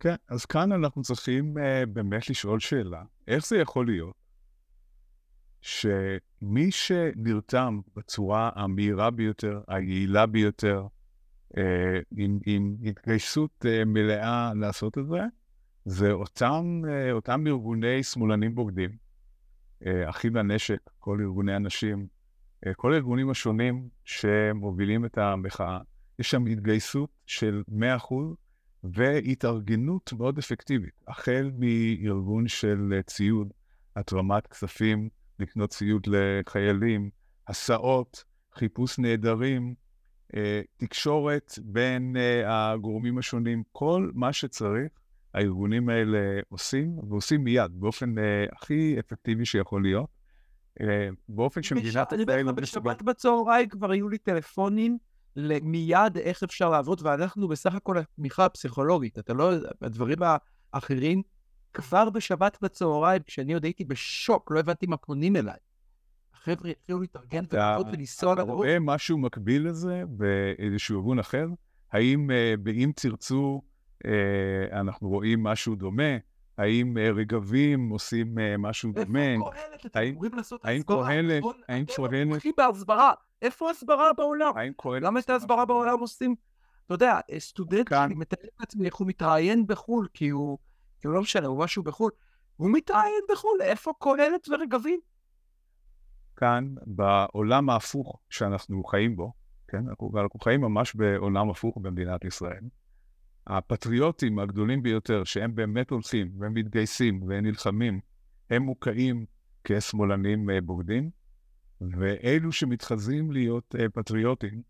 [0.00, 4.17] כן, אז כאן אנחנו צריכים uh, באמת לשאול שאלה, איך זה יכול להיות
[5.60, 10.86] שמי שנרתם בצורה המהירה ביותר, היעילה ביותר,
[11.54, 11.60] uh,
[12.16, 15.20] עם, עם התגייסות uh, מלאה לעשות את זה,
[15.84, 19.08] זה אותם, uh, אותם ארגוני שמאלנים בוגדים,
[20.04, 22.06] אחים לנשק, כל ארגוני הנשים,
[22.76, 25.78] כל הארגונים השונים שמובילים את המחאה,
[26.18, 27.62] יש שם התגייסות של
[28.08, 28.14] 100%
[28.84, 33.52] והתארגנות מאוד אפקטיבית, החל מארגון של ציוד,
[33.96, 35.08] התרמת כספים,
[35.38, 37.10] לקנות ציוד לחיילים,
[37.48, 38.24] הסעות,
[38.54, 39.74] חיפוש נעדרים,
[40.36, 44.92] אה, תקשורת בין אה, הגורמים השונים, כל מה שצריך,
[45.34, 50.18] הארגונים האלה עושים, ועושים מיד, באופן אה, הכי אפקטיבי שיכול להיות.
[51.28, 52.42] באופן שמדינת ישראל...
[52.42, 54.98] לא בשבת בצהריים כבר היו לי טלפונים
[55.62, 60.18] מיד איך אפשר לעבוד, ואנחנו בסך הכל התמיכה הפסיכולוגית, אתה לא, הדברים
[60.72, 61.22] האחרים,
[61.74, 65.56] כבר בשבת בצהריים, כשאני עוד הייתי בשוק, לא הבנתי מה פונים אליי.
[66.34, 68.48] החבר'ה התחילו להתארגן ולעבוד ולנסוע לדרום.
[68.48, 71.46] אתה רואה משהו מקביל לזה באיזשהו ארגון אחר?
[71.92, 73.62] האם uh, באם תרצו
[74.04, 74.08] uh,
[74.72, 76.16] אנחנו רואים משהו דומה?
[76.58, 79.32] האם uh, רגבים עושים משהו דומה?
[79.32, 79.86] איפה קהלת?
[79.86, 81.06] אתם אמורים לעשות האם הסברה.
[81.08, 81.54] קהלת, נכון?
[81.68, 83.12] האם אתם קהלת, מומחים בהסברה.
[83.42, 84.52] איפה הסברה בעולם?
[84.56, 85.02] האם קהלת...
[85.02, 86.34] למה את ההסברה בעולם עושים?
[86.86, 87.88] אתה יודע, סטודנט.
[87.88, 90.58] שלי מתאר לעצמי איך הוא מתראיין בחו"ל, כי הוא,
[91.04, 92.10] הוא לא משנה, הוא משהו בחו"ל.
[92.56, 95.00] הוא מתראיין בחו"ל, איפה קהלת ורגבים?
[96.36, 99.32] כאן, בעולם ההפוך שאנחנו חיים בו,
[99.68, 99.88] כן?
[99.88, 102.62] אנחנו, אנחנו חיים ממש בעולם הפוך במדינת ישראל.
[103.46, 108.00] הפטריוטים הגדולים ביותר, שהם באמת הולכים והם מתגייסים והם נלחמים,
[108.50, 109.26] הם מוקעים
[109.64, 111.10] כשמאלנים אה, בוגדים,
[111.80, 114.62] ואלו שמתחזים להיות uh, פטריוטים,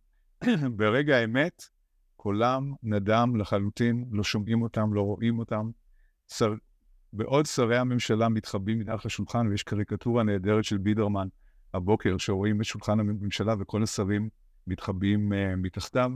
[0.77, 1.63] ברגע האמת,
[2.17, 5.71] קולם נדם לחלוטין, לא שומעים אותם, לא רואים אותם.
[6.29, 6.55] שר...
[7.13, 11.29] בעוד שרי הממשלה מתחבאים מתחת לשולחן, ויש קריקטורה נהדרת של בידרמן
[11.75, 14.29] הבוקר, שרואים את שולחן הממשלה וכל השרים
[14.67, 16.13] מתחבאים uh, מתחתיו.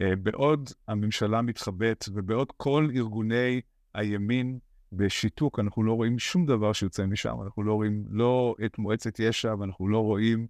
[0.00, 3.60] Uh, בעוד הממשלה מתחבאת, ובעוד כל ארגוני
[3.94, 4.58] הימין
[4.92, 9.54] בשיתוק, אנחנו לא רואים שום דבר שיוצא משם, אנחנו לא רואים לא את מועצת יש"ע,
[9.58, 10.46] ואנחנו לא רואים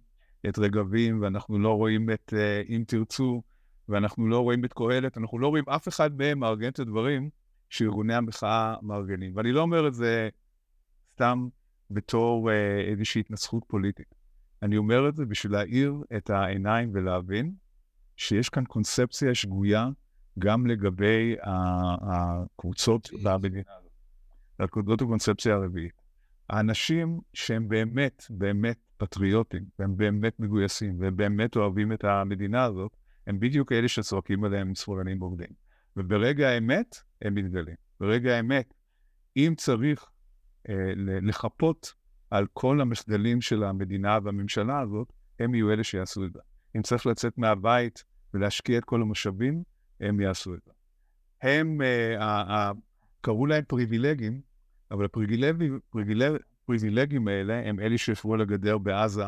[0.49, 3.41] את רגבים, ואנחנו לא רואים את uh, אם תרצו,
[3.89, 7.29] ואנחנו לא רואים את קהלת, אנחנו לא רואים אף אחד מהם מארגן את הדברים
[7.69, 9.31] שארגוני המחאה מארגנים.
[9.35, 10.29] ואני לא אומר את זה
[11.13, 11.47] סתם
[11.91, 12.53] בתור uh,
[12.91, 14.15] איזושהי התנסחות פוליטית.
[14.61, 17.53] אני אומר את זה בשביל להאיר את העיניים ולהבין
[18.15, 19.89] שיש כאן קונספציה שגויה
[20.39, 21.35] גם לגבי
[22.01, 24.85] הקבוצות במדינה הזאת.
[24.85, 26.01] זאת הקונספציה הרביעית.
[26.49, 32.91] האנשים שהם באמת, באמת פטריוטים, והם באמת מגויסים, והם באמת אוהבים את המדינה הזאת,
[33.27, 35.66] הם בדיוק אלה שצועקים עליהם שמאלנים בוגדים.
[35.97, 37.75] וברגע האמת, הם מתגלים.
[37.99, 38.73] ברגע האמת,
[39.37, 40.05] אם צריך
[40.69, 41.93] אה, לחפות
[42.29, 46.39] על כל המחדלים של המדינה והממשלה הזאת, הם יהיו אלה שיעשו את זה.
[46.75, 49.63] אם צריך לצאת מהבית ולהשקיע את כל המשאבים,
[50.01, 50.71] הם יעשו את זה.
[51.41, 52.71] הם, אה,
[53.21, 54.41] קראו להם פריבילגים,
[54.91, 59.25] אבל הפריבילגים פריבילג, פריבילגים האלה הם אלה שישבו על הגדר בעזה,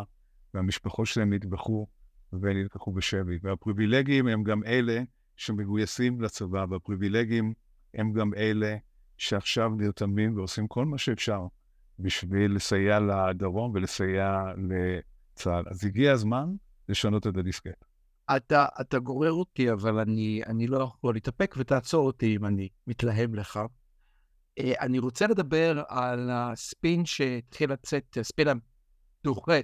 [0.53, 1.87] והמשפחות שלהם נטבחו
[2.33, 3.39] ונלקחו בשבי.
[3.41, 5.03] והפריבילגים הם גם אלה
[5.39, 7.53] שמגויסים לצבא, והפריבילגים
[7.93, 8.75] הם גם אלה
[9.17, 11.47] שעכשיו נרתמים ועושים כל מה שאפשר
[11.99, 15.63] בשביל לסייע לדרום ולסייע לצה"ל.
[15.67, 16.55] אז הגיע הזמן
[16.89, 17.85] לשנות את הדיסקט.
[18.35, 23.35] אתה, אתה גורר אותי, אבל אני, אני לא יכול להתאפק, ותעצור אותי אם אני מתלהם
[23.35, 23.59] לך.
[24.59, 28.47] אה, אני רוצה לדבר על הספין שהתחיל לצאת, הספין
[29.23, 29.59] הדוחה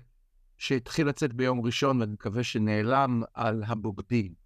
[0.58, 4.45] שהתחיל לצאת ביום ראשון, ואני מקווה שנעלם, על הבוגדים.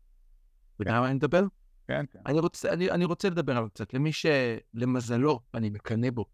[0.82, 1.44] אתה יודע מה אני מדבר?
[1.88, 2.20] כן, כן.
[2.26, 3.94] אני רוצה, אני, אני רוצה לדבר עליו קצת.
[3.94, 6.26] למי שלמזלו, אני מקנא בו,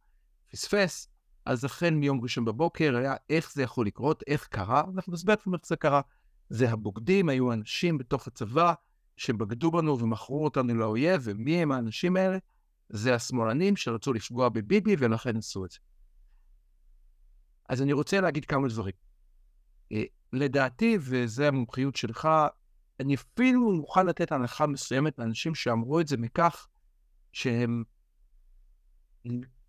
[0.52, 1.08] פספס,
[1.46, 5.54] אז אכן מיום ראשון בבוקר היה איך זה יכול לקרות, איך קרה, אנחנו נסביר לכם
[5.54, 6.02] איך זה קרה.
[6.50, 8.74] זה הבוגדים, היו אנשים בתוך הצבא
[9.18, 12.38] שבגדו בנו ומכרו אותנו לאויב, ומי הם האנשים האלה?
[12.90, 15.78] זה השמאלנים שרצו לפגוע בביבי ולכן עשו את זה.
[17.70, 18.94] אז אני רוצה להגיד כמה דברים.
[19.92, 22.30] אה, לדעתי, וזו המומחיות שלך,
[23.00, 26.68] אני אפילו מוכן לתת הנחה מסוימת לאנשים שאמרו את זה מכך
[27.32, 27.84] שהם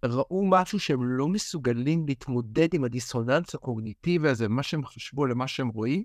[0.05, 5.68] ראו משהו שהם לא מסוגלים להתמודד עם הדיסוננס הקוגניטיבי הזה, מה שהם חשבו למה שהם
[5.68, 6.05] רואים,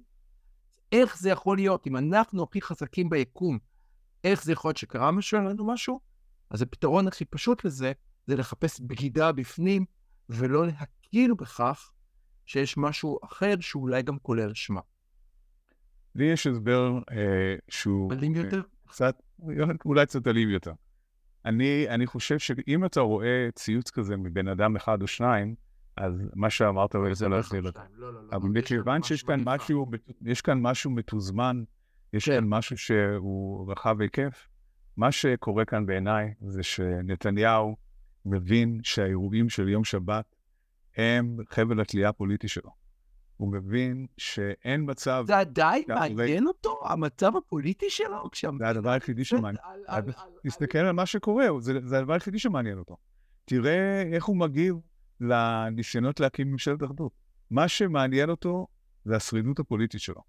[0.91, 3.59] איך זה יכול להיות, אם אנחנו הכי חזקים ביקום,
[4.23, 5.99] איך זה יכול להיות שקרה משהו, לנו משהו?
[6.49, 7.91] אז הפתרון הכי פשוט לזה,
[8.27, 9.85] זה לחפש בגידה בפנים,
[10.29, 11.91] ולא להכיר בכך
[12.45, 14.81] שיש משהו אחר שאולי גם כולל אשמה.
[16.15, 18.11] לי יש הסבר אה, שהוא...
[18.11, 18.61] מדהים אה, יותר?
[18.87, 19.21] קצת,
[19.85, 20.73] אולי קצת אלים יותר.
[21.45, 25.55] אני, אני חושב שאם אתה רואה ציוץ כזה מבן אדם אחד או שניים,
[25.97, 28.19] אז מה שאמרת לא לא לא, לא, לא.
[28.31, 29.41] אבל מכיוון שיש כאן.
[29.45, 29.91] משהו,
[30.25, 31.63] יש כאן משהו מתוזמן,
[32.13, 32.35] יש כן.
[32.35, 34.47] כאן משהו שהוא רחב היקף,
[34.97, 37.75] מה שקורה כאן בעיניי זה שנתניהו
[38.25, 40.35] מבין שהאירועים של יום שבת
[40.97, 42.80] הם חבל התלייה הפוליטי שלו.
[43.41, 48.29] הוא מבין שאין מצב, זה עדיין מעניין אותו, המצב הפוליטי שלו?
[48.59, 49.63] זה הדבר היחידי שמעניין.
[50.47, 52.97] תסתכל על מה שקורה, זה, הדבר היחידי שמעניין אותו.
[53.45, 54.75] תראה איך הוא מגיב
[55.21, 57.11] לניסיונות להקים ממשלת אחדות.
[57.51, 58.67] מה שמעניין אותו
[59.05, 60.21] זה השרידות הפוליטית שלו.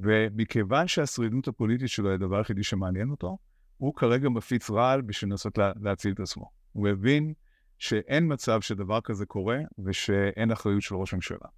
[0.00, 3.38] ומכיוון שהשרידות הפוליטית שלו היא הדבר היחידי שמעניין אותו,
[3.76, 6.50] הוא כרגע מפיץ רעל בשביל לנסות לה, להציל את עצמו.
[6.72, 7.32] הוא מבין
[7.78, 11.48] שאין מצב שדבר כזה קורה ושאין אחריות של ראש הממשלה.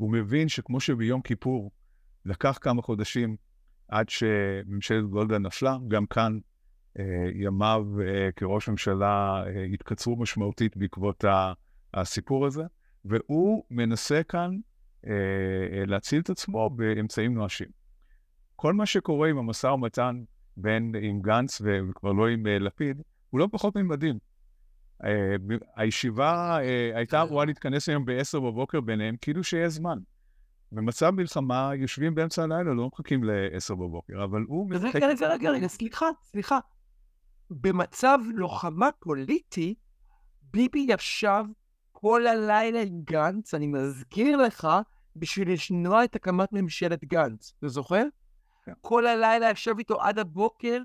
[0.00, 1.70] הוא מבין שכמו שביום כיפור
[2.24, 3.36] לקח כמה חודשים
[3.88, 6.38] עד שממשלת גולדה נפלה, גם כאן
[6.98, 11.52] אה, ימיו אה, כראש ממשלה אה, התקצרו משמעותית בעקבות ה-
[11.94, 12.62] הסיפור הזה,
[13.04, 14.50] והוא מנסה כאן
[15.06, 15.12] אה,
[15.72, 17.68] אה, להציל את עצמו באמצעים נואשים.
[18.56, 20.22] כל מה שקורה עם המשא ומתן
[20.56, 24.18] בין עם גנץ וכבר לא עם אה, לפיד, הוא לא פחות ממדהים.
[25.04, 25.36] אה,
[25.76, 29.98] הישיבה אה, הייתה אמורה להתכנס היום ב-10 בבוקר ביניהם, כאילו שיש זמן.
[30.72, 34.70] במצב מלחמה יושבים באמצע הלילה, לא מחכים ל-10 בבוקר, אבל הוא.
[34.70, 36.58] רגע, רגע, רגע, רגע, סליחה, סליחה.
[37.50, 39.74] במצב לוחמה פוליטי,
[40.42, 41.44] ביבי ישב
[41.92, 44.68] כל הלילה עם גנץ, אני מזכיר לך,
[45.16, 47.54] בשביל לשנוע את הקמת ממשלת גנץ.
[47.58, 48.04] אתה זוכר?
[48.64, 48.72] כן.
[48.80, 50.78] כל הלילה ישב איתו עד הבוקר,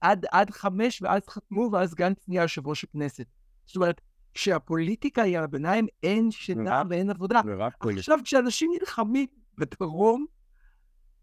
[0.00, 3.26] עד, עד חמש, ואז חתמו, ואז גנץ נהיה יושב ראש הכנסת.
[3.70, 4.00] זאת אומרת,
[4.34, 7.40] כשהפוליטיקה היא על הביניים, אין שינה ואין עבודה.
[7.98, 9.26] עכשיו, כשאנשים נלחמים
[9.58, 10.26] בדרום,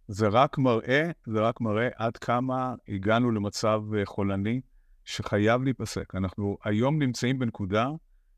[0.08, 4.62] זה רק מראה, זה רק מראה עד כמה הגענו למצב אה, חולני
[5.06, 6.16] שחייב להיפסק.
[6.16, 7.90] אנחנו היום נמצאים בנקודה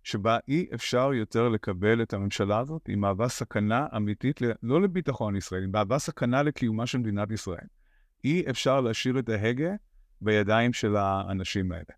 [0.03, 5.61] שבה אי אפשר יותר לקבל את הממשלה הזאת, היא מהווה סכנה אמיתית, לא לביטחון ישראל,
[5.61, 7.67] היא מהווה סכנה לקיומה של מדינת ישראל.
[8.23, 9.71] אי אפשר להשאיר את ההגה
[10.21, 11.93] בידיים של האנשים האלה.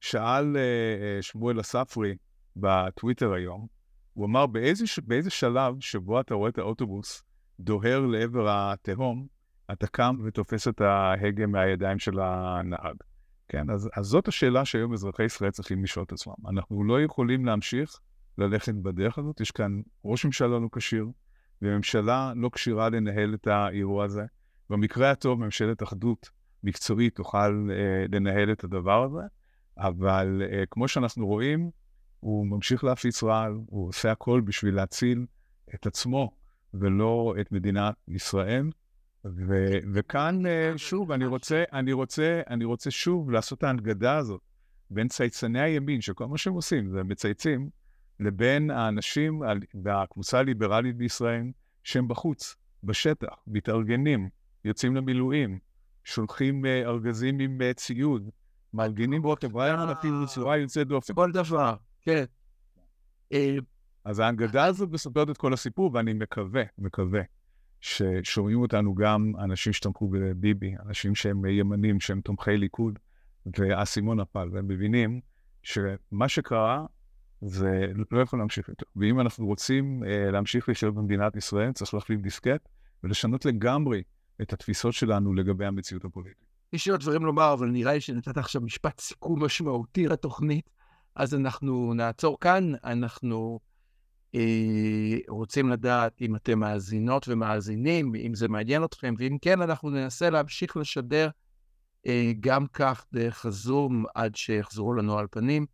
[0.00, 2.16] שאל אה, אה, שמואל אספרי
[2.56, 3.66] בטוויטר היום,
[4.12, 7.22] הוא אמר, באיזה, באיזה שלב שבו אתה רואה את האוטובוס
[7.60, 9.26] דוהר לעבר התהום,
[9.72, 12.96] אתה קם ותופס את ההגה מהידיים של הנהג.
[13.48, 16.34] כן, אז, אז זאת השאלה שהיום אזרחי ישראל צריכים לשאול את עצמם.
[16.48, 18.00] אנחנו לא יכולים להמשיך
[18.38, 19.40] ללכת בדרך הזאת.
[19.40, 21.06] יש כאן ראש ממשלה לא כשיר,
[21.62, 24.24] וממשלה לא כשירה לנהל את האירוע הזה.
[24.70, 26.30] במקרה הטוב, ממשלת אחדות
[26.62, 29.26] מקצועית תוכל אה, לנהל את הדבר הזה,
[29.78, 31.70] אבל אה, כמו שאנחנו רואים,
[32.20, 35.26] הוא ממשיך להפיץ רעל, הוא עושה הכל בשביל להציל
[35.74, 36.30] את עצמו
[36.74, 38.70] ולא את מדינת ישראל.
[39.24, 44.40] ו- וכאן, אה, שוב, אני רוצה, אני, רוצה, אני רוצה שוב לעשות את ההנגדה הזאת
[44.90, 47.70] בין צייצני הימין, שכל מה שהם עושים זה מצייצים,
[48.20, 49.42] לבין האנשים
[49.74, 51.50] בקבוצה הליברלית בישראל,
[51.84, 54.28] שהם בחוץ, בשטח, מתארגנים,
[54.64, 55.58] יוצאים למילואים,
[56.04, 58.30] שולחים ארגזים עם ציוד,
[58.76, 61.14] מארגנים רוטב, רעיון ענפים בצורה יוצאת דופן.
[61.14, 62.24] כל דבר, כן.
[63.32, 63.56] אה,
[64.04, 67.20] אז ההנגדה הזאת מספרת את כל הסיפור, ואני מקווה, מקווה,
[67.80, 72.98] ששומעים אותנו גם אנשים שתמכו בביבי, אנשים שהם ימנים, שהם תומכי ליכוד,
[73.58, 75.20] והאסימון נפל, והם מבינים
[75.62, 76.86] שמה שקרה
[77.40, 78.86] זה לא יכול להמשיך יותר.
[78.96, 82.68] ואם אנחנו רוצים אה, להמשיך לחיות במדינת ישראל, צריך להחליף דיסקט
[83.04, 84.02] ולשנות לגמרי
[84.42, 86.45] את התפיסות שלנו לגבי המציאות הפוליטית.
[86.72, 90.70] יש לי עוד דברים לומר, אבל נראה לי שנתת עכשיו משפט סיכום משמעותי לתוכנית,
[91.14, 92.72] אז אנחנו נעצור כאן.
[92.84, 93.60] אנחנו
[94.34, 100.30] אה, רוצים לדעת אם אתם מאזינות ומאזינים, אם זה מעניין אתכם, ואם כן, אנחנו ננסה
[100.30, 101.28] להמשיך לשדר
[102.06, 105.66] אה, גם כך דרך הזום עד שיחזרו לנו על פנים.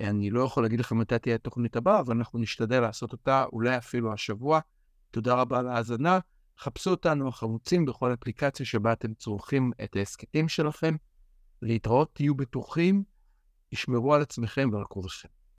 [0.00, 3.76] אני לא יכול להגיד לכם מתי תהיה התוכנית הבאה, אבל אנחנו נשתדל לעשות אותה אולי
[3.76, 4.60] אפילו השבוע.
[5.10, 6.18] תודה רבה על ההאזנה.
[6.58, 10.96] חפשו אותנו החמוצים בכל אפליקציה שבה אתם צורכים את ההסכתים שלכם.
[11.62, 13.04] להתראות, תהיו בטוחים,
[13.70, 15.28] תשמרו על עצמכם ועל כבודכם.